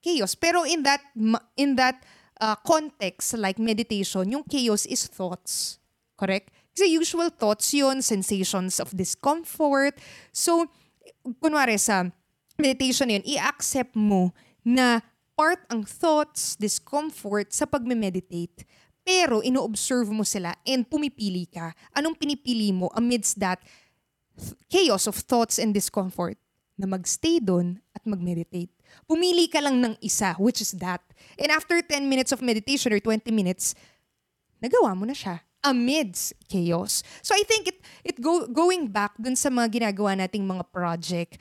[0.00, 0.34] Chaos.
[0.34, 1.00] Pero in that
[1.56, 2.00] in that
[2.40, 5.78] uh, context, like meditation, yung chaos is thoughts.
[6.16, 6.50] Correct?
[6.74, 9.94] Kasi usual thoughts yun, sensations of discomfort.
[10.34, 10.66] So,
[11.38, 12.10] kunwari sa
[12.58, 14.34] meditation yun, i-accept mo
[14.66, 15.06] na
[15.38, 18.66] part ang thoughts, discomfort sa pagme-meditate.
[19.04, 21.76] Pero ino-observe mo sila and pumipili ka.
[21.92, 23.60] Anong pinipili mo amidst that
[24.34, 26.40] th- chaos of thoughts and discomfort?
[26.74, 28.70] Na magstay doon at mag-meditate.
[29.06, 31.02] Pumili ka lang ng isa, which is that.
[31.38, 33.78] And after 10 minutes of meditation or 20 minutes,
[34.58, 37.00] nagawa mo na siya amidst chaos.
[37.24, 41.40] So I think it it go going back dun sa mga ginagawa nating mga project.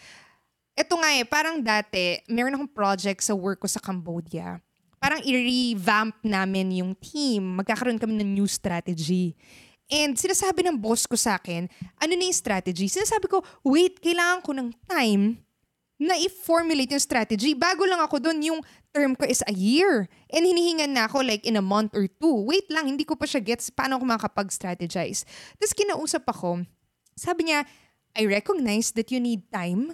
[0.73, 4.57] Ito nga eh, parang dati, meron akong project sa work ko sa Cambodia.
[4.97, 7.61] Parang i-revamp namin yung team.
[7.61, 9.37] Magkakaroon kami ng new strategy.
[9.91, 11.67] And sinasabi ng boss ko sa akin,
[11.99, 12.87] ano na yung strategy?
[12.87, 15.37] Sinasabi ko, wait, kailangan ko ng time
[15.99, 17.53] na i-formulate yung strategy.
[17.53, 18.59] Bago lang ako doon, yung
[18.91, 20.09] term ko is a year.
[20.31, 22.43] And hinihingan na ako like in a month or two.
[22.47, 25.23] Wait lang, hindi ko pa siya gets paano ako makapag-strategize.
[25.59, 26.65] Tapos kinausap ako,
[27.13, 27.63] sabi niya,
[28.13, 29.93] I recognize that you need time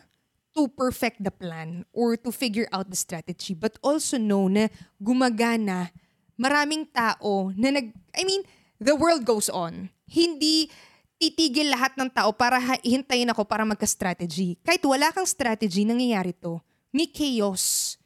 [0.56, 4.68] to perfect the plan or to figure out the strategy but also know na
[5.00, 5.94] gumagana
[6.36, 8.42] maraming tao na nag I mean
[8.82, 10.72] the world goes on hindi
[11.20, 16.58] titigil lahat ng tao para hintayin ako para magka-strategy kahit wala kang strategy nangyayari to
[16.96, 18.00] may chaos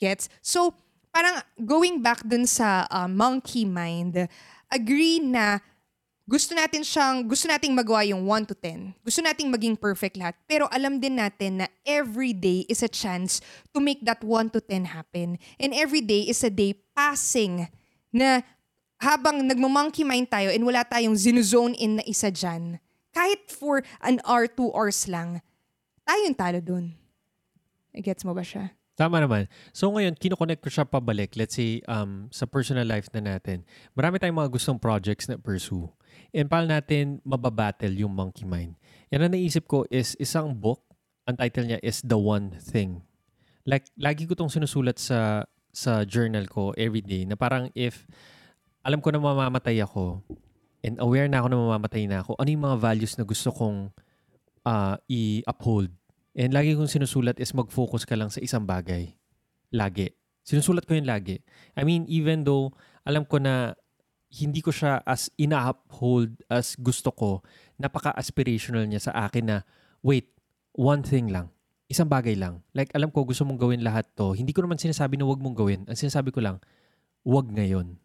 [0.00, 0.72] gets so
[1.12, 4.28] parang going back dun sa uh, monkey mind
[4.72, 5.60] agree na
[6.26, 8.98] gusto natin siyang, gusto nating magawa yung 1 to 10.
[9.06, 10.34] Gusto nating maging perfect lahat.
[10.50, 13.38] Pero alam din natin na every day is a chance
[13.70, 15.38] to make that 1 to 10 happen.
[15.54, 17.70] And every day is a day passing
[18.10, 18.42] na
[19.00, 22.80] habang nagmamonkey mind tayo and wala tayong zinozone in na isa dyan,
[23.12, 25.40] kahit for an hour, two hours lang,
[26.04, 26.96] tayong talo dun.
[27.96, 28.76] Gets mo ba siya?
[28.96, 29.44] Tama naman.
[29.76, 31.36] So ngayon, kinoconnect ko siya pabalik.
[31.36, 33.64] Let's say, um, sa personal life na natin.
[33.92, 35.92] Marami tayong mga gustong projects na pursue.
[36.32, 38.76] And paano natin mababattle yung monkey mind?
[39.12, 40.80] Yan ang naisip ko is isang book.
[41.28, 43.04] Ang title niya is The One Thing.
[43.68, 45.44] Like, lagi ko tong sinusulat sa
[45.76, 48.08] sa journal ko every day na parang if
[48.86, 50.22] alam ko na mamamatay ako
[50.86, 53.90] and aware na ako na mamamatay na ako, ano yung mga values na gusto kong
[54.62, 55.90] ah, i-uphold
[56.36, 59.16] And lagi kong sinusulat is mag-focus ka lang sa isang bagay.
[59.72, 60.12] Lagi.
[60.44, 61.40] Sinusulat ko yun lagi.
[61.72, 62.76] I mean, even though
[63.08, 63.72] alam ko na
[64.28, 67.40] hindi ko siya as ina-uphold as gusto ko,
[67.80, 69.58] napaka-aspirational niya sa akin na,
[70.04, 70.28] wait,
[70.76, 71.48] one thing lang.
[71.88, 72.60] Isang bagay lang.
[72.76, 74.36] Like, alam ko, gusto mong gawin lahat to.
[74.36, 75.88] Hindi ko naman sinasabi na wag mong gawin.
[75.88, 76.60] Ang sinasabi ko lang,
[77.24, 77.96] wag ngayon.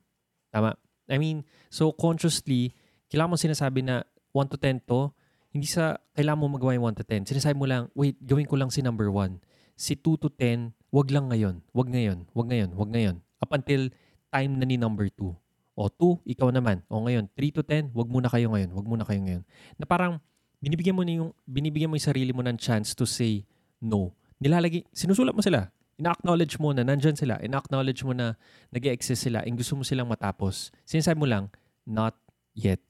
[0.51, 0.75] Tama?
[1.07, 2.75] I mean, so consciously,
[3.11, 5.11] kailangan mo sinasabi na 1 to 10 to,
[5.51, 7.27] hindi sa kailangan mo magawa yung 1 to 10.
[7.27, 9.39] Sinasabi mo lang, wait, gawin ko lang si number 1.
[9.75, 11.59] Si 2 to 10, wag lang ngayon.
[11.75, 12.27] Wag ngayon.
[12.31, 12.69] Wag ngayon.
[12.75, 13.15] Wag ngayon.
[13.43, 13.91] Up until
[14.31, 15.35] time na ni number 2.
[15.75, 16.83] O 2, ikaw naman.
[16.87, 18.71] O ngayon, 3 to 10, wag muna kayo ngayon.
[18.71, 19.43] Wag muna kayo ngayon.
[19.75, 20.23] Na parang
[20.63, 23.43] binibigyan mo na yung binibigyan mo yung sarili mo ng chance to say
[23.81, 24.13] no.
[24.39, 25.73] Nilalagay, sinusulat mo sila.
[26.01, 27.37] Ina-acknowledge mo na nandyan sila.
[27.37, 28.33] Ina-acknowledge mo na
[28.73, 30.73] nag exist sila and gusto mo silang matapos.
[30.81, 31.53] Sinasabi mo lang,
[31.85, 32.17] not
[32.57, 32.81] yet.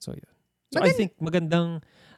[0.00, 0.32] So, yun.
[0.72, 1.68] So, I Maganda- think magandang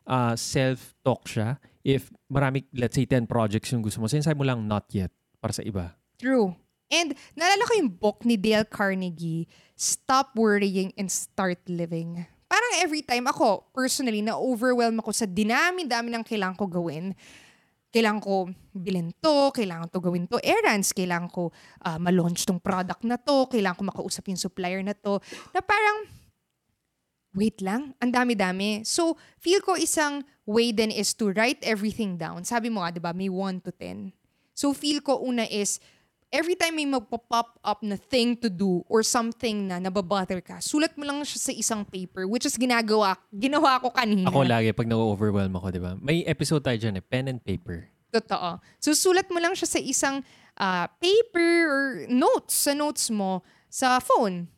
[0.06, 1.58] uh, self-talk siya.
[1.82, 5.10] If marami, let's say 10 projects yung gusto mo, sinasabi mo lang not yet
[5.42, 5.98] para sa iba.
[6.14, 6.54] True.
[6.90, 12.26] And naalala ko yung book ni Dale Carnegie, Stop Worrying and Start Living.
[12.50, 17.14] Parang every time ako, personally, na-overwhelm ako sa dinami-dami ng kailangan ko gawin.
[17.90, 21.50] Kailangan ko bilhin to, kailangan to gawin to errands, kailangan ko
[21.82, 25.18] ah, ma-launch tong product na to, kailangan ko makausap yung supplier na to,
[25.50, 26.06] na parang,
[27.34, 28.86] wait lang, ang dami-dami.
[28.86, 32.42] So, feel ko isang way din is to write everything down.
[32.46, 34.10] Sabi mo nga, di ba, may 1 to 10.
[34.54, 35.78] So, feel ko una is,
[36.30, 40.94] every time may magpa-pop up na thing to do or something na nababother ka, sulat
[40.94, 44.30] mo lang siya sa isang paper, which is ginagawa, ginawa ko kanina.
[44.30, 45.92] Ako lagi pag na-overwhelm ako, di ba?
[45.98, 47.90] May episode tayo dyan eh, pen and paper.
[48.10, 48.58] Totoo.
[48.82, 50.22] So, sulat mo lang siya sa isang
[50.58, 54.50] ah, paper or notes, sa notes mo, sa phone,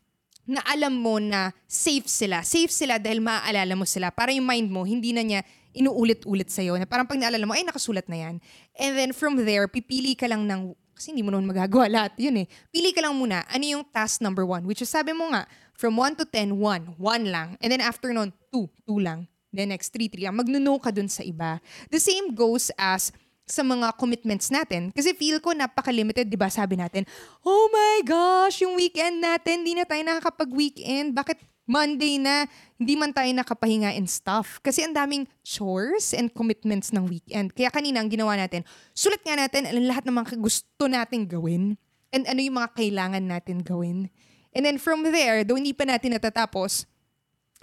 [0.48, 2.42] na alam mo na safe sila.
[2.42, 4.10] Safe sila dahil maaalala mo sila.
[4.10, 5.40] Para yung mind mo, hindi na niya
[5.72, 6.76] inuulit-ulit sa'yo.
[6.76, 8.34] Na parang pag naalala mo, ay, nakasulat na yan.
[8.76, 12.14] And then from there, pipili ka lang ng, kasi hindi mo naman magagawa lahat.
[12.14, 12.50] Yun eh.
[12.70, 14.62] Pili ka lang muna, ano yung task number one?
[14.62, 16.94] Which is sabi mo nga, from 1 to 10, 1.
[16.94, 17.58] 1 lang.
[17.58, 18.70] And then after nun, 2.
[18.86, 19.26] 2 lang.
[19.50, 20.38] Then next, 3, 3 lang.
[20.38, 21.58] Magnuno ka dun sa iba.
[21.90, 23.10] The same goes as
[23.42, 24.94] sa mga commitments natin.
[24.94, 26.46] Kasi feel ko napaka-limited, di ba?
[26.46, 27.02] Sabi natin,
[27.42, 31.18] oh my gosh, yung weekend natin, di na tayo nakakapag-weekend.
[31.18, 32.44] Bakit Monday na,
[32.76, 34.60] hindi man tayo nakapahinga and stuff.
[34.60, 37.56] Kasi ang daming chores and commitments ng weekend.
[37.56, 38.60] Kaya kanina ang ginawa natin,
[38.92, 41.80] sulat nga natin ang lahat ng mga gusto natin gawin
[42.12, 44.12] and ano yung mga kailangan natin gawin.
[44.52, 46.84] And then from there, though hindi pa natin natatapos,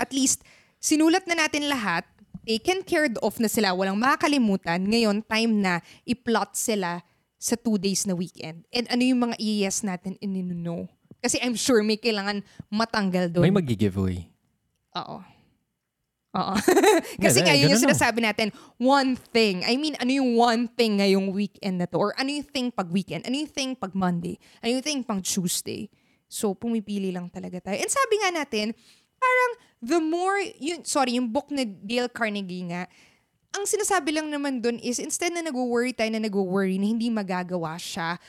[0.02, 0.42] at least
[0.82, 2.02] sinulat na natin lahat,
[2.50, 4.90] taken cared of na sila, walang makakalimutan.
[4.90, 7.06] Ngayon, time na i-plot sila
[7.38, 8.66] sa two days na weekend.
[8.74, 10.34] And ano yung mga i-yes natin and
[10.66, 10.90] no.
[11.20, 13.44] Kasi I'm sure may kailangan matanggal doon.
[13.44, 14.28] May mag-giveaway.
[14.96, 15.20] Oo.
[16.30, 16.54] Oo.
[17.24, 19.66] Kasi Yeah, nga, yun yung sinasabi natin, one thing.
[19.66, 21.98] I mean, ano yung one thing ngayong weekend na to?
[21.98, 23.26] Or ano yung thing pag weekend?
[23.26, 24.38] Ano yung thing pag Monday?
[24.62, 25.90] Ano yung thing pang Tuesday?
[26.30, 27.82] So, pumipili lang talaga tayo.
[27.82, 28.78] And sabi nga natin,
[29.18, 29.52] parang
[29.82, 32.86] the more, yun, sorry, yung book ni Dale Carnegie nga,
[33.50, 37.74] ang sinasabi lang naman dun is, instead na nag-worry tayo na nag-worry na hindi magagawa
[37.82, 38.22] siya,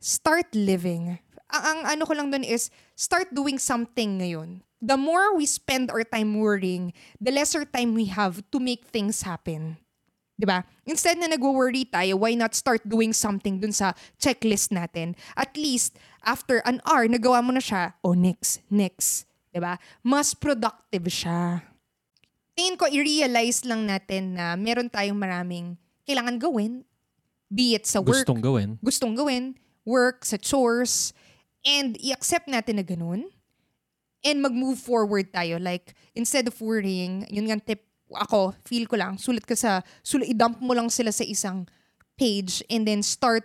[0.00, 1.20] start living.
[1.54, 2.66] Ang, ang ano ko lang dun is,
[2.98, 4.58] start doing something ngayon.
[4.82, 6.90] The more we spend our time worrying,
[7.22, 9.78] the lesser time we have to make things happen.
[10.34, 10.66] 'Di ba?
[10.82, 15.14] Instead na nag-worry tayo, why not start doing something dun sa checklist natin?
[15.38, 15.94] At least,
[16.26, 19.30] after an hour, nagawa mo na siya, oh, next, next.
[19.54, 19.78] 'Di ba?
[20.02, 21.62] Mas productive siya.
[22.58, 26.82] Tingin ko, i-realize lang natin na meron tayong maraming kailangan gawin.
[27.46, 28.78] Be it sa work, Gustong gawin.
[28.82, 29.54] gustong gawin,
[29.86, 31.14] work, sa chores,
[31.64, 33.26] and i-accept natin na ganun.
[34.24, 35.60] And mag-move forward tayo.
[35.60, 40.28] Like, instead of worrying, yun nga tip, ako, feel ko lang, sulat ka sa, sulat,
[40.28, 41.68] i-dump mo lang sila sa isang
[42.14, 43.44] page and then start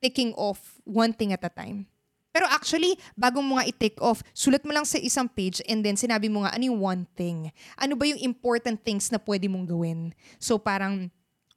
[0.00, 1.86] taking off one thing at a time.
[2.30, 5.98] Pero actually, bago mo nga i-take off, sulat mo lang sa isang page and then
[5.98, 7.50] sinabi mo nga, ano yung one thing?
[7.74, 10.14] Ano ba yung important things na pwede mong gawin?
[10.38, 11.10] So parang,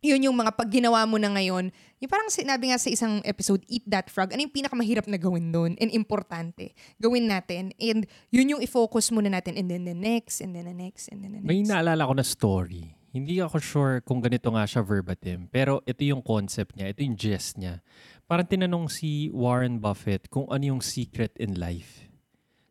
[0.03, 1.71] yun yung mga pag ginawa mo na ngayon,
[2.03, 5.55] yung parang sinabi nga sa isang episode, eat that frog, ano yung pinakamahirap na gawin
[5.55, 6.75] doon and importante?
[6.99, 7.71] Gawin natin.
[7.79, 11.23] And yun yung i-focus muna natin and then the next, and then the next, and
[11.23, 11.47] then the next.
[11.47, 12.99] May naalala ko na story.
[13.15, 15.47] Hindi ako sure kung ganito nga siya verbatim.
[15.47, 16.91] Pero ito yung concept niya.
[16.91, 17.79] Ito yung gist niya.
[18.27, 22.11] Parang tinanong si Warren Buffett kung ano yung secret in life.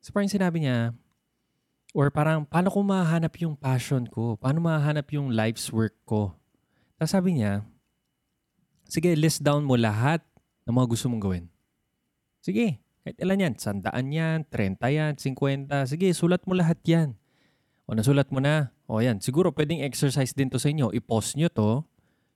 [0.04, 0.92] So parang sinabi niya,
[1.96, 4.36] or parang paano ko mahanap yung passion ko?
[4.36, 6.34] Paano mahanap yung life's work ko?
[7.02, 7.66] Tapos sabi niya,
[8.86, 10.22] sige, list down mo lahat
[10.62, 11.50] ng mga gusto mong gawin.
[12.38, 17.18] Sige, kahit ilan yan, sandaan yan, 30 yan, 50, sige, sulat mo lahat yan.
[17.90, 20.94] O nasulat mo na, o yan, siguro pwedeng exercise din to sa inyo.
[20.94, 21.82] I-post nyo to,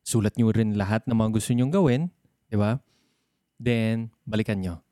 [0.03, 2.11] sulat nyo rin lahat ng mga gusto nyong gawin,
[2.51, 2.83] di ba?
[3.63, 4.83] Then, balikan nyo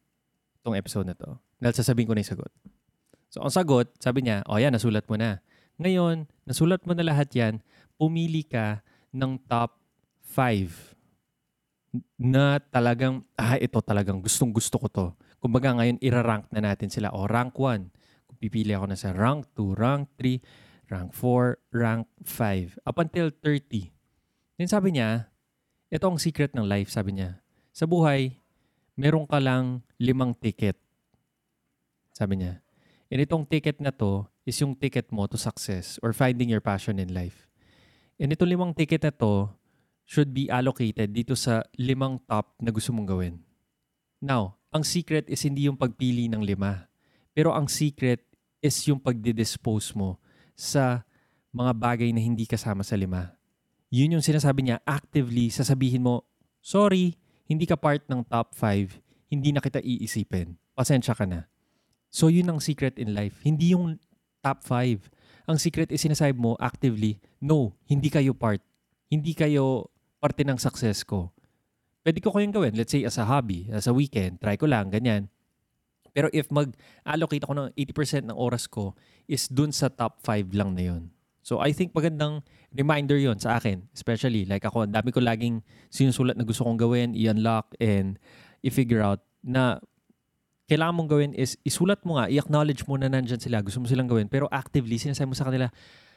[0.63, 1.35] itong episode na to.
[1.59, 2.53] Dahil sasabihin ko na yung sagot.
[3.27, 5.43] So, ang sagot, sabi niya, o yan, nasulat mo na.
[5.83, 7.59] Ngayon, nasulat mo na lahat yan,
[7.99, 9.79] pumili ka ng top
[10.35, 10.95] 5
[12.19, 15.07] na talagang, ah, ito talagang gustong gusto ko to.
[15.39, 17.15] Kumbaga ngayon, irarank na natin sila.
[17.15, 17.87] O, rank 1.
[18.27, 20.43] Kung pipili ako na sa rank 2, rank 3,
[20.91, 22.83] rank 4, rank 5.
[22.83, 23.95] Up until 30.
[24.59, 25.31] Then sabi niya,
[25.87, 27.39] ito ang secret ng life, sabi niya.
[27.71, 28.43] Sa buhay,
[28.99, 30.75] meron ka lang limang ticket.
[32.11, 32.59] Sabi niya.
[33.11, 36.99] And itong ticket na to is yung ticket mo to success or finding your passion
[36.99, 37.47] in life.
[38.19, 39.51] And itong limang ticket na to
[40.05, 43.35] should be allocated dito sa limang top na gusto mong gawin.
[44.21, 46.87] Now, ang secret is hindi yung pagpili ng lima.
[47.35, 48.23] Pero ang secret
[48.63, 50.19] is yung pagdidispose mo
[50.55, 51.03] sa
[51.55, 53.35] mga bagay na hindi kasama sa lima.
[53.95, 56.27] Yun yung sinasabi niya, actively sasabihin mo,
[56.59, 57.15] sorry,
[57.47, 58.99] hindi ka part ng top 5,
[59.31, 60.59] hindi na kita iisipin.
[60.75, 61.47] Pasensya ka na.
[62.11, 63.39] So yun ang secret in life.
[63.47, 63.99] Hindi yung
[64.43, 65.14] top 5.
[65.45, 68.65] Ang secret is sinasabi mo actively, no, hindi kayo part.
[69.13, 71.29] Hindi kayo parte ng success ko.
[72.01, 72.73] Pwede ko kayong gawin.
[72.77, 75.29] Let's say as a hobby, as a weekend, try ko lang, ganyan.
[76.15, 78.95] Pero if mag-allocate ako ng 80% ng oras ko
[79.29, 81.03] is dun sa top 5 lang na yun.
[81.45, 82.41] So I think magandang
[82.73, 83.85] reminder yon sa akin.
[83.93, 85.61] Especially like ako, ang dami ko laging
[85.93, 88.17] sinusulat na gusto kong gawin, i-unlock and
[88.65, 89.83] i-figure out na
[90.65, 94.09] kailangan mong gawin is isulat mo nga, i-acknowledge mo na nandyan sila, gusto mo silang
[94.09, 94.29] gawin.
[94.29, 95.69] Pero actively, sinasabi mo sa kanila,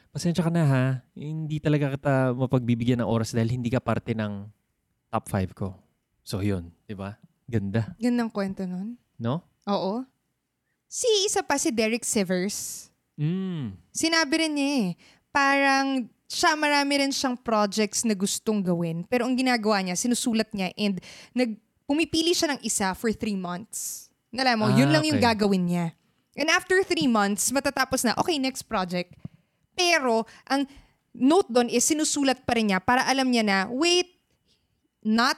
[0.08, 4.48] pasensya ka na ha, hindi talaga kita mapagbibigyan ng oras dahil hindi ka parte ng
[5.12, 5.68] top 5 ko.
[6.24, 7.16] So yun, di ba?
[7.48, 9.00] Ganda, Gandang kwento nun.
[9.16, 9.40] no?
[9.68, 10.04] Oo.
[10.88, 12.88] Si isa pa si Derek Sivers.
[13.20, 13.76] Mm.
[13.92, 14.88] Sinabi rin niya eh,
[15.32, 19.04] parang siya marami rin siyang projects na gustong gawin.
[19.08, 21.00] Pero ang ginagawa niya, sinusulat niya and
[21.32, 21.56] nag,
[21.88, 24.07] pumipili siya ng isa for three months.
[24.34, 25.28] Alam mo, Ah, yun lang yung okay.
[25.32, 25.86] gagawin niya.
[26.38, 29.16] And after three months, matatapos na, okay, next project.
[29.72, 30.68] Pero, ang
[31.14, 34.06] note doon is sinusulat pa rin niya para alam niya na, wait,
[35.02, 35.34] not,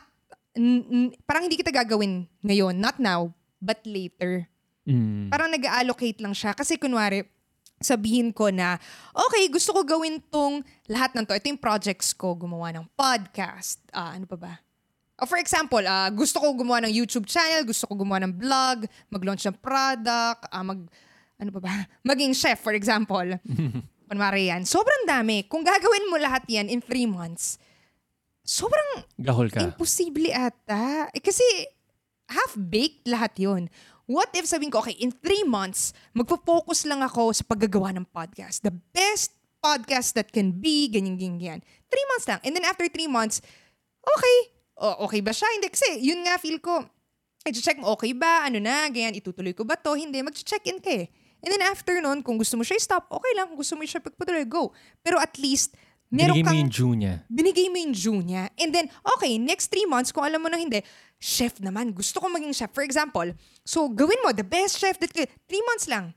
[0.52, 3.30] n- n- parang hindi kita gagawin ngayon, not now,
[3.62, 4.44] but later.
[4.84, 5.30] Mm.
[5.30, 6.52] Parang nag-allocate lang siya.
[6.52, 7.22] Kasi kunwari,
[7.80, 8.76] sabihin ko na,
[9.14, 11.32] okay, gusto ko gawin tong lahat ng to.
[11.32, 13.80] Ito yung projects ko, gumawa ng podcast.
[13.88, 14.52] Ah, ano pa ba?
[15.20, 18.88] Oh, for example, ah, gusto ko gumawa ng YouTube channel, gusto ko gumawa ng vlog,
[19.12, 20.80] mag-launch ng product, ah, mag,
[21.36, 21.74] ano pa ba?
[22.08, 23.36] Maging chef, for example.
[24.08, 24.64] Kunwari yan.
[24.64, 25.44] Sobrang dami.
[25.44, 27.60] Kung gagawin mo lahat yan in three months,
[28.42, 29.60] sobrang Gahol ka.
[29.60, 31.12] Imposible ata.
[31.12, 31.44] Eh, kasi
[32.26, 33.68] half-baked lahat yon.
[34.10, 38.64] What if sabihin ko, okay, in three months, magpo-focus lang ako sa paggagawa ng podcast.
[38.66, 41.60] The best podcast that can be, ganyan, ganyan, ganyan.
[41.86, 42.40] Three months lang.
[42.42, 43.38] And then after three months,
[44.02, 44.59] okay.
[44.80, 45.44] O, okay ba siya?
[45.52, 45.68] Hindi.
[45.68, 46.80] Kasi yun nga feel ko,
[47.44, 48.48] i-check mo, okay ba?
[48.48, 48.88] Ano na?
[48.88, 49.92] Ganyan, itutuloy ko ba to?
[49.92, 50.24] Hindi.
[50.24, 51.12] Mag-check in ka eh.
[51.40, 53.52] And then after nun, kung gusto mo siya i-stop, okay lang.
[53.52, 54.72] Kung gusto mo siya pagpatuloy, go.
[55.00, 55.72] Pero at least,
[56.12, 57.14] meron Binigay mo kang yung June niya.
[57.28, 58.44] binigay mo yung June niya.
[58.60, 60.84] And then, okay, next three months, kung alam mo na hindi,
[61.16, 62.72] chef naman, gusto ko maging chef.
[62.72, 63.32] For example,
[63.64, 66.12] so gawin mo, the best chef that could, three months lang.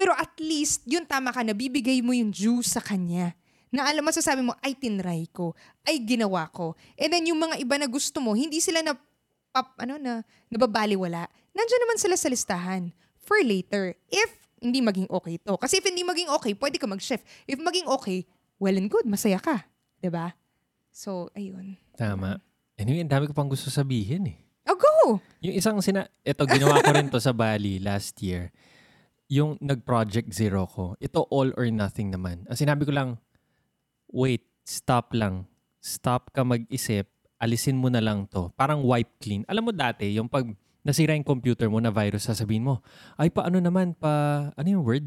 [0.00, 3.36] Pero at least, yun tama ka, nabibigay mo yung juice sa kanya.
[3.72, 5.56] Na alam mo, sasabi mo, ay tinry ko,
[5.88, 6.76] ay ginawa ko.
[7.00, 8.92] And then yung mga iba na gusto mo, hindi sila na,
[9.48, 10.20] pap, ano na,
[10.52, 11.24] nababaliwala.
[11.56, 13.96] Nandiyan naman sila sa listahan for later.
[14.12, 15.58] If hindi maging okay to.
[15.58, 17.24] Kasi if hindi maging okay, pwede ka mag-chef.
[17.50, 18.28] If maging okay,
[18.62, 19.66] well and good, masaya ka.
[20.06, 20.38] ba?
[20.94, 21.80] So, ayun.
[21.98, 22.38] Tama.
[22.78, 24.38] Anyway, ang dami ko pang gusto sabihin eh.
[24.70, 25.18] Oh, go!
[25.42, 26.06] Yung isang sina...
[26.22, 28.54] Ito, ginawa ko rin to sa Bali last year.
[29.26, 30.94] Yung nag-project zero ko.
[31.02, 32.46] Ito all or nothing naman.
[32.46, 33.18] Ang sinabi ko lang,
[34.12, 35.48] wait, stop lang.
[35.82, 37.08] Stop ka mag-isip.
[37.42, 38.54] Alisin mo na lang to.
[38.54, 39.42] Parang wipe clean.
[39.50, 40.46] Alam mo dati, yung pag
[40.86, 42.84] nasira yung computer mo na virus, sasabihin mo,
[43.18, 45.06] ay pa ano naman, pa, ano yung word?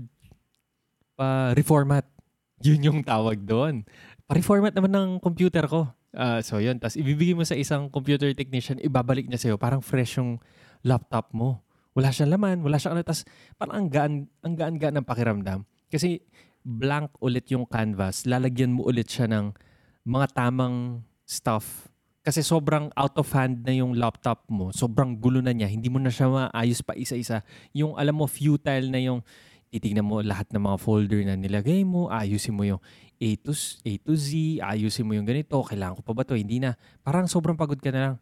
[1.16, 2.04] Pa reformat.
[2.66, 3.84] Yun yung tawag doon.
[4.26, 5.86] Pa-reformat naman ng computer ko.
[6.16, 6.80] Ah, so yun.
[6.80, 9.56] Tapos ibibigay mo sa isang computer technician, ibabalik niya sa'yo.
[9.60, 10.40] Parang fresh yung
[10.82, 11.62] laptop mo.
[11.94, 13.04] Wala siyang laman, wala siyang ano.
[13.04, 13.28] Tapos
[13.60, 15.60] parang ang gaan, ang gaan-gaan ng pakiramdam.
[15.92, 16.24] Kasi
[16.66, 18.26] blank ulit yung canvas.
[18.26, 19.54] Lalagyan mo ulit siya ng
[20.02, 21.88] mga tamang stuff.
[22.26, 24.74] Kasi sobrang out of hand na yung laptop mo.
[24.74, 25.70] Sobrang gulo na niya.
[25.70, 27.46] Hindi mo na siya maayos pa isa-isa.
[27.70, 29.22] Yung alam mo, futile na yung
[29.70, 32.82] titignan mo lahat ng mga folder na nilagay mo, ayusin mo yung
[33.22, 33.52] A to,
[33.86, 36.34] A to Z, ayusin mo yung ganito, kailangan ko pa ba to?
[36.34, 36.74] Hindi na.
[37.06, 38.16] Parang sobrang pagod ka na lang.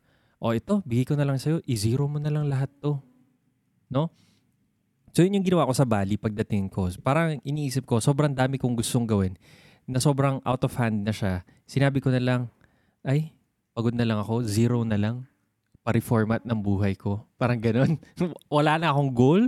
[0.44, 3.00] O ito, bigay ko na lang sa'yo, i-zero mo na lang lahat to.
[3.88, 4.12] No?
[5.14, 6.90] So yun yung ginawa ko sa Bali pagdating ko.
[7.06, 9.38] Parang iniisip ko, sobrang dami kong gustong gawin
[9.86, 11.46] na sobrang out of hand na siya.
[11.70, 12.42] Sinabi ko na lang,
[13.06, 13.30] ay,
[13.78, 15.30] pagod na lang ako, zero na lang
[15.84, 17.22] pa-reformat ng buhay ko.
[17.36, 18.00] Parang ganun.
[18.56, 19.42] wala na akong goal,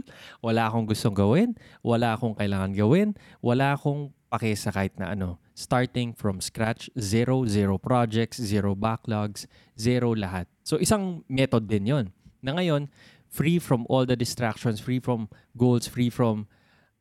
[0.44, 5.40] wala akong gustong gawin, wala akong kailangan gawin, wala akong pake sa kahit na ano.
[5.56, 9.48] Starting from scratch, zero, zero projects, zero backlogs,
[9.80, 10.46] zero lahat.
[10.68, 12.06] So isang method din yon
[12.44, 12.92] Na ngayon,
[13.36, 15.28] free from all the distractions, free from
[15.60, 16.48] goals, free from,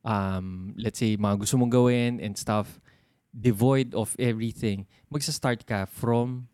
[0.02, 2.82] um, let's say, mga gusto mong gawin and stuff,
[3.30, 6.50] devoid of everything, magsa-start ka from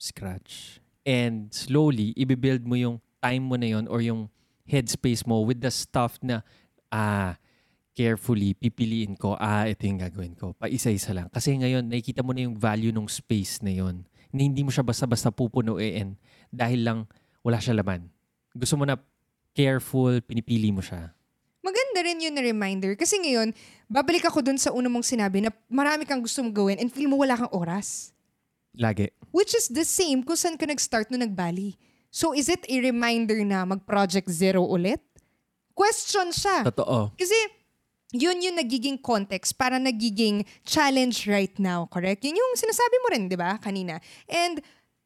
[0.00, 0.80] scratch.
[1.04, 4.32] And slowly, ibibuild mo yung time mo na yon or yung
[4.64, 6.40] headspace mo with the stuff na,
[6.88, 7.36] ah,
[7.92, 10.56] carefully, pipiliin ko, ah, ito yung gagawin ko.
[10.56, 11.28] Paisa-isa lang.
[11.28, 14.86] Kasi ngayon, nakikita mo na yung value ng space na yon na hindi mo siya
[14.86, 16.16] basta-basta pupunuin
[16.48, 16.98] dahil lang
[17.42, 18.08] wala siya laman.
[18.54, 18.98] Gusto mo na
[19.54, 21.14] careful, pinipili mo siya.
[21.60, 22.96] Maganda rin yun na reminder.
[22.96, 23.52] Kasi ngayon,
[23.86, 27.10] babalik ako dun sa una mong sinabi na marami kang gusto mong gawin and feel
[27.10, 28.16] mo wala kang oras.
[28.74, 29.12] Lagi.
[29.30, 31.76] Which is the same kung saan ka nag-start nung nag-Bali.
[32.10, 35.02] So is it a reminder na mag-project zero ulit?
[35.76, 36.66] Question siya.
[36.66, 37.14] Totoo.
[37.14, 37.36] Kasi
[38.10, 42.26] yun yung nagiging context para nagiging challenge right now, correct?
[42.26, 44.02] Yun yung sinasabi mo rin, di ba, kanina.
[44.26, 44.58] And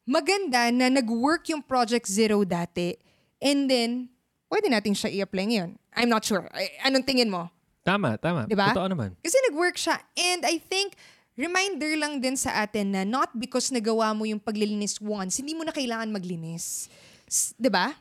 [0.09, 2.97] maganda na nag-work yung Project Zero dati
[3.45, 4.09] and then
[4.49, 5.71] pwede natin siya i-apply ngayon.
[5.93, 6.49] I'm not sure.
[6.83, 7.53] Anong tingin mo?
[7.85, 8.49] Tama, tama.
[8.49, 8.73] Diba?
[8.73, 9.13] Totoo naman.
[9.21, 10.01] Kasi nag-work siya.
[10.17, 10.97] And I think,
[11.37, 15.69] reminder lang din sa atin na not because nagawa mo yung paglilinis once, hindi mo
[15.69, 16.89] na kailangan maglinis.
[17.29, 17.93] S- 'Di ba?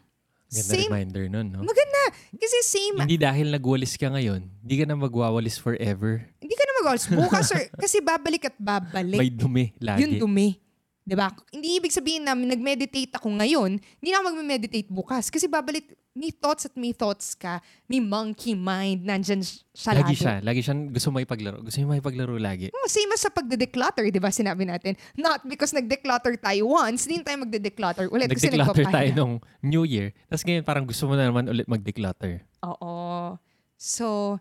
[0.53, 1.59] Ganda reminder nun, no?
[1.65, 2.01] Maganda.
[2.29, 6.29] Kasi same, Hindi dahil nagwalis ka ngayon, hindi ka na magwawalis forever.
[6.37, 7.05] hindi ka na mag-alls.
[7.09, 9.17] Bukas, or, kasi babalik at babalik.
[9.17, 10.05] May dumi lagi.
[10.05, 10.61] Yung dumi.
[11.03, 11.27] 'Di ba?
[11.51, 15.27] Hindi ibig sabihin na nag-meditate ako ngayon, hindi na ako mag-meditate bukas.
[15.27, 20.21] Kasi babalik, may thoughts at may thoughts ka, may monkey mind, nandyan siya lagi lagi.
[20.21, 20.35] siya.
[20.45, 21.59] Lagi siyang gusto mo ipaglaro.
[21.65, 22.69] Gusto niya makipaglaro lagi.
[22.69, 24.93] Oh, same as sa pagde-declutter, di ba sinabi natin?
[25.17, 28.29] Not because nagde-declutter tayo once, hindi tayo magde-declutter ulit.
[28.29, 29.33] kasi Nag-declutter tayo nung
[29.65, 30.13] New Year.
[30.29, 32.45] Tapos ngayon parang gusto mo na naman ulit mag-declutter.
[32.61, 33.35] Oo.
[33.75, 34.37] So,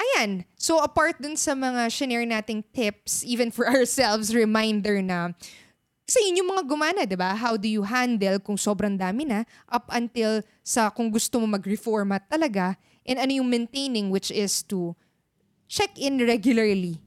[0.00, 0.48] ayan.
[0.56, 5.36] So, apart dun sa mga share nating tips, even for ourselves, reminder na
[6.06, 7.34] Kasi yun yung mga gumana, di ba?
[7.34, 12.30] How do you handle kung sobrang dami na up until sa kung gusto mo mag-reformat
[12.30, 14.94] talaga and ano yung maintaining which is to
[15.66, 17.02] check in regularly.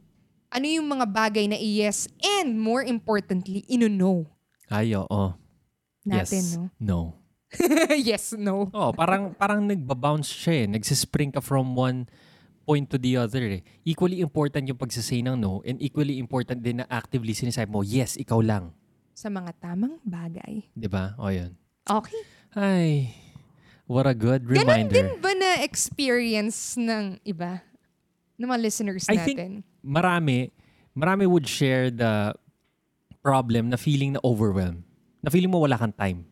[0.52, 4.28] Ano yung mga bagay na i-yes and more importantly, ino-no
[4.68, 5.32] Ay, oo.
[6.04, 6.60] natin, yes.
[6.60, 6.64] no?
[6.78, 7.00] No.
[8.10, 8.70] yes, no.
[8.70, 10.66] Oh, parang parang nagba-bounce siya eh.
[10.70, 12.06] Nagsisprint ka from one
[12.68, 13.66] point to the other eh.
[13.82, 18.20] Equally important yung pagsasay ng no and equally important din na actively sinasabi mo, yes,
[18.20, 18.76] ikaw lang.
[19.20, 20.64] Sa mga tamang bagay.
[20.72, 21.12] 'Di ba?
[21.20, 21.52] O yun.
[21.84, 22.22] Okay.
[22.56, 23.12] Ay,
[23.84, 24.96] what a good reminder.
[24.96, 27.60] din ba na experience ng iba?
[28.40, 29.52] Ng mga listeners I think- natin?
[29.84, 30.56] Marami,
[30.96, 32.32] marami would share the
[33.20, 34.88] problem na feeling na overwhelmed.
[35.20, 36.24] Na feeling mo wala kang time.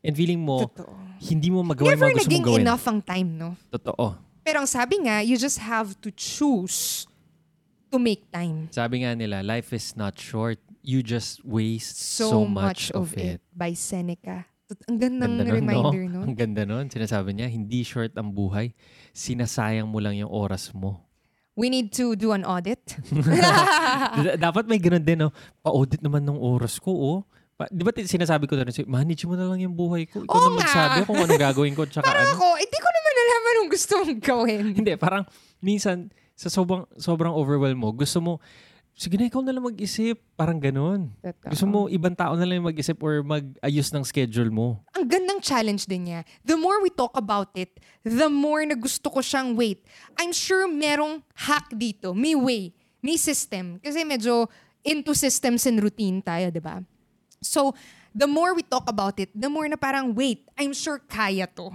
[0.00, 0.96] And feeling mo, Totoo.
[1.20, 2.64] hindi mo magawa yung Never mga gusto naging mong gawin.
[2.64, 3.48] enough ang time, no?
[3.68, 4.06] Totoo.
[4.40, 7.04] Pero ang sabi nga, you just have to choose
[7.92, 8.72] to make time.
[8.72, 10.56] Sabi nga nila, life is not short.
[10.86, 13.42] You just waste So, much, of it.
[13.50, 14.46] by Seneca.
[14.86, 16.22] Ang gandang Ganda nun, reminder, no?
[16.22, 16.26] no?
[16.26, 16.86] Ang ganda nun.
[16.86, 18.70] Sinasabi niya, hindi short ang buhay.
[19.10, 21.02] Sinasayang mo lang yung oras mo.
[21.58, 22.82] We need to do an audit.
[24.46, 25.30] Dapat may ganun din, no?
[25.58, 27.18] Pa-audit naman ng oras ko, oh.
[27.56, 30.22] Pa- di ba sinasabi ko na rin, manage mo na lang yung buhay ko.
[30.22, 30.58] Ikaw Oo na nga.
[30.60, 31.82] magsabi kung anong gagawin ko.
[31.88, 32.36] Tsaka Parang ano.
[32.36, 34.64] ako, hindi ko naman alam anong gusto mong gawin.
[34.76, 35.24] Hindi, parang
[35.58, 38.32] minsan, sa sobrang, sobrang overwhelm mo, gusto mo,
[38.96, 40.16] sige na, ikaw na lang mag-isip.
[40.34, 41.12] Parang ganun.
[41.20, 41.52] Totoo.
[41.52, 44.80] Gusto mo, ibang tao na lang mag-isip or mag-ayos ng schedule mo.
[44.96, 46.24] ang gandang challenge din niya.
[46.42, 49.84] The more we talk about it, the more na gusto ko siyang wait.
[50.16, 52.16] I'm sure merong hack dito.
[52.16, 52.72] May way.
[53.04, 53.76] May system.
[53.78, 54.48] Kasi medyo
[54.80, 56.80] into systems and routine tayo, di ba?
[57.44, 57.76] So,
[58.16, 61.68] the more we talk about it, the more na parang, wait, I'm sure kaya to.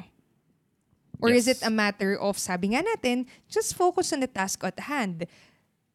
[1.22, 1.62] Or is Yes.
[1.62, 5.30] it a matter of, sabi nga natin, just focus on the task at hand.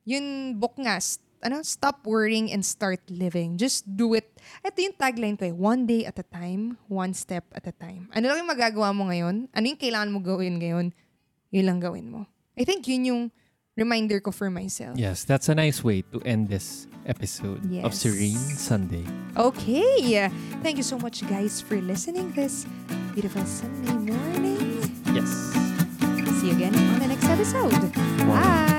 [0.07, 3.59] Yun book nga, st- ano, stop worrying and start living.
[3.59, 4.31] Just do it.
[4.65, 8.09] Ito yung tagline ko eh, one day at a time, one step at a time.
[8.15, 9.51] Ano lang yung magagawa mo ngayon?
[9.53, 10.87] Ano yung kailangan mo gawin ngayon?
[11.51, 12.25] Yun lang gawin mo.
[12.57, 13.23] I think yun yung
[13.77, 14.97] reminder ko for myself.
[14.97, 18.01] Yes, that's a nice way to end this episode of Yes.
[18.03, 19.05] Serene Sunday.
[19.37, 20.27] Okay.
[20.65, 22.65] Thank you so much guys for listening this
[23.13, 24.83] beautiful Sunday morning.
[25.13, 25.31] Yes.
[26.41, 27.77] See you again on the next episode.
[28.27, 28.41] Wow.
[28.41, 28.76] Bye.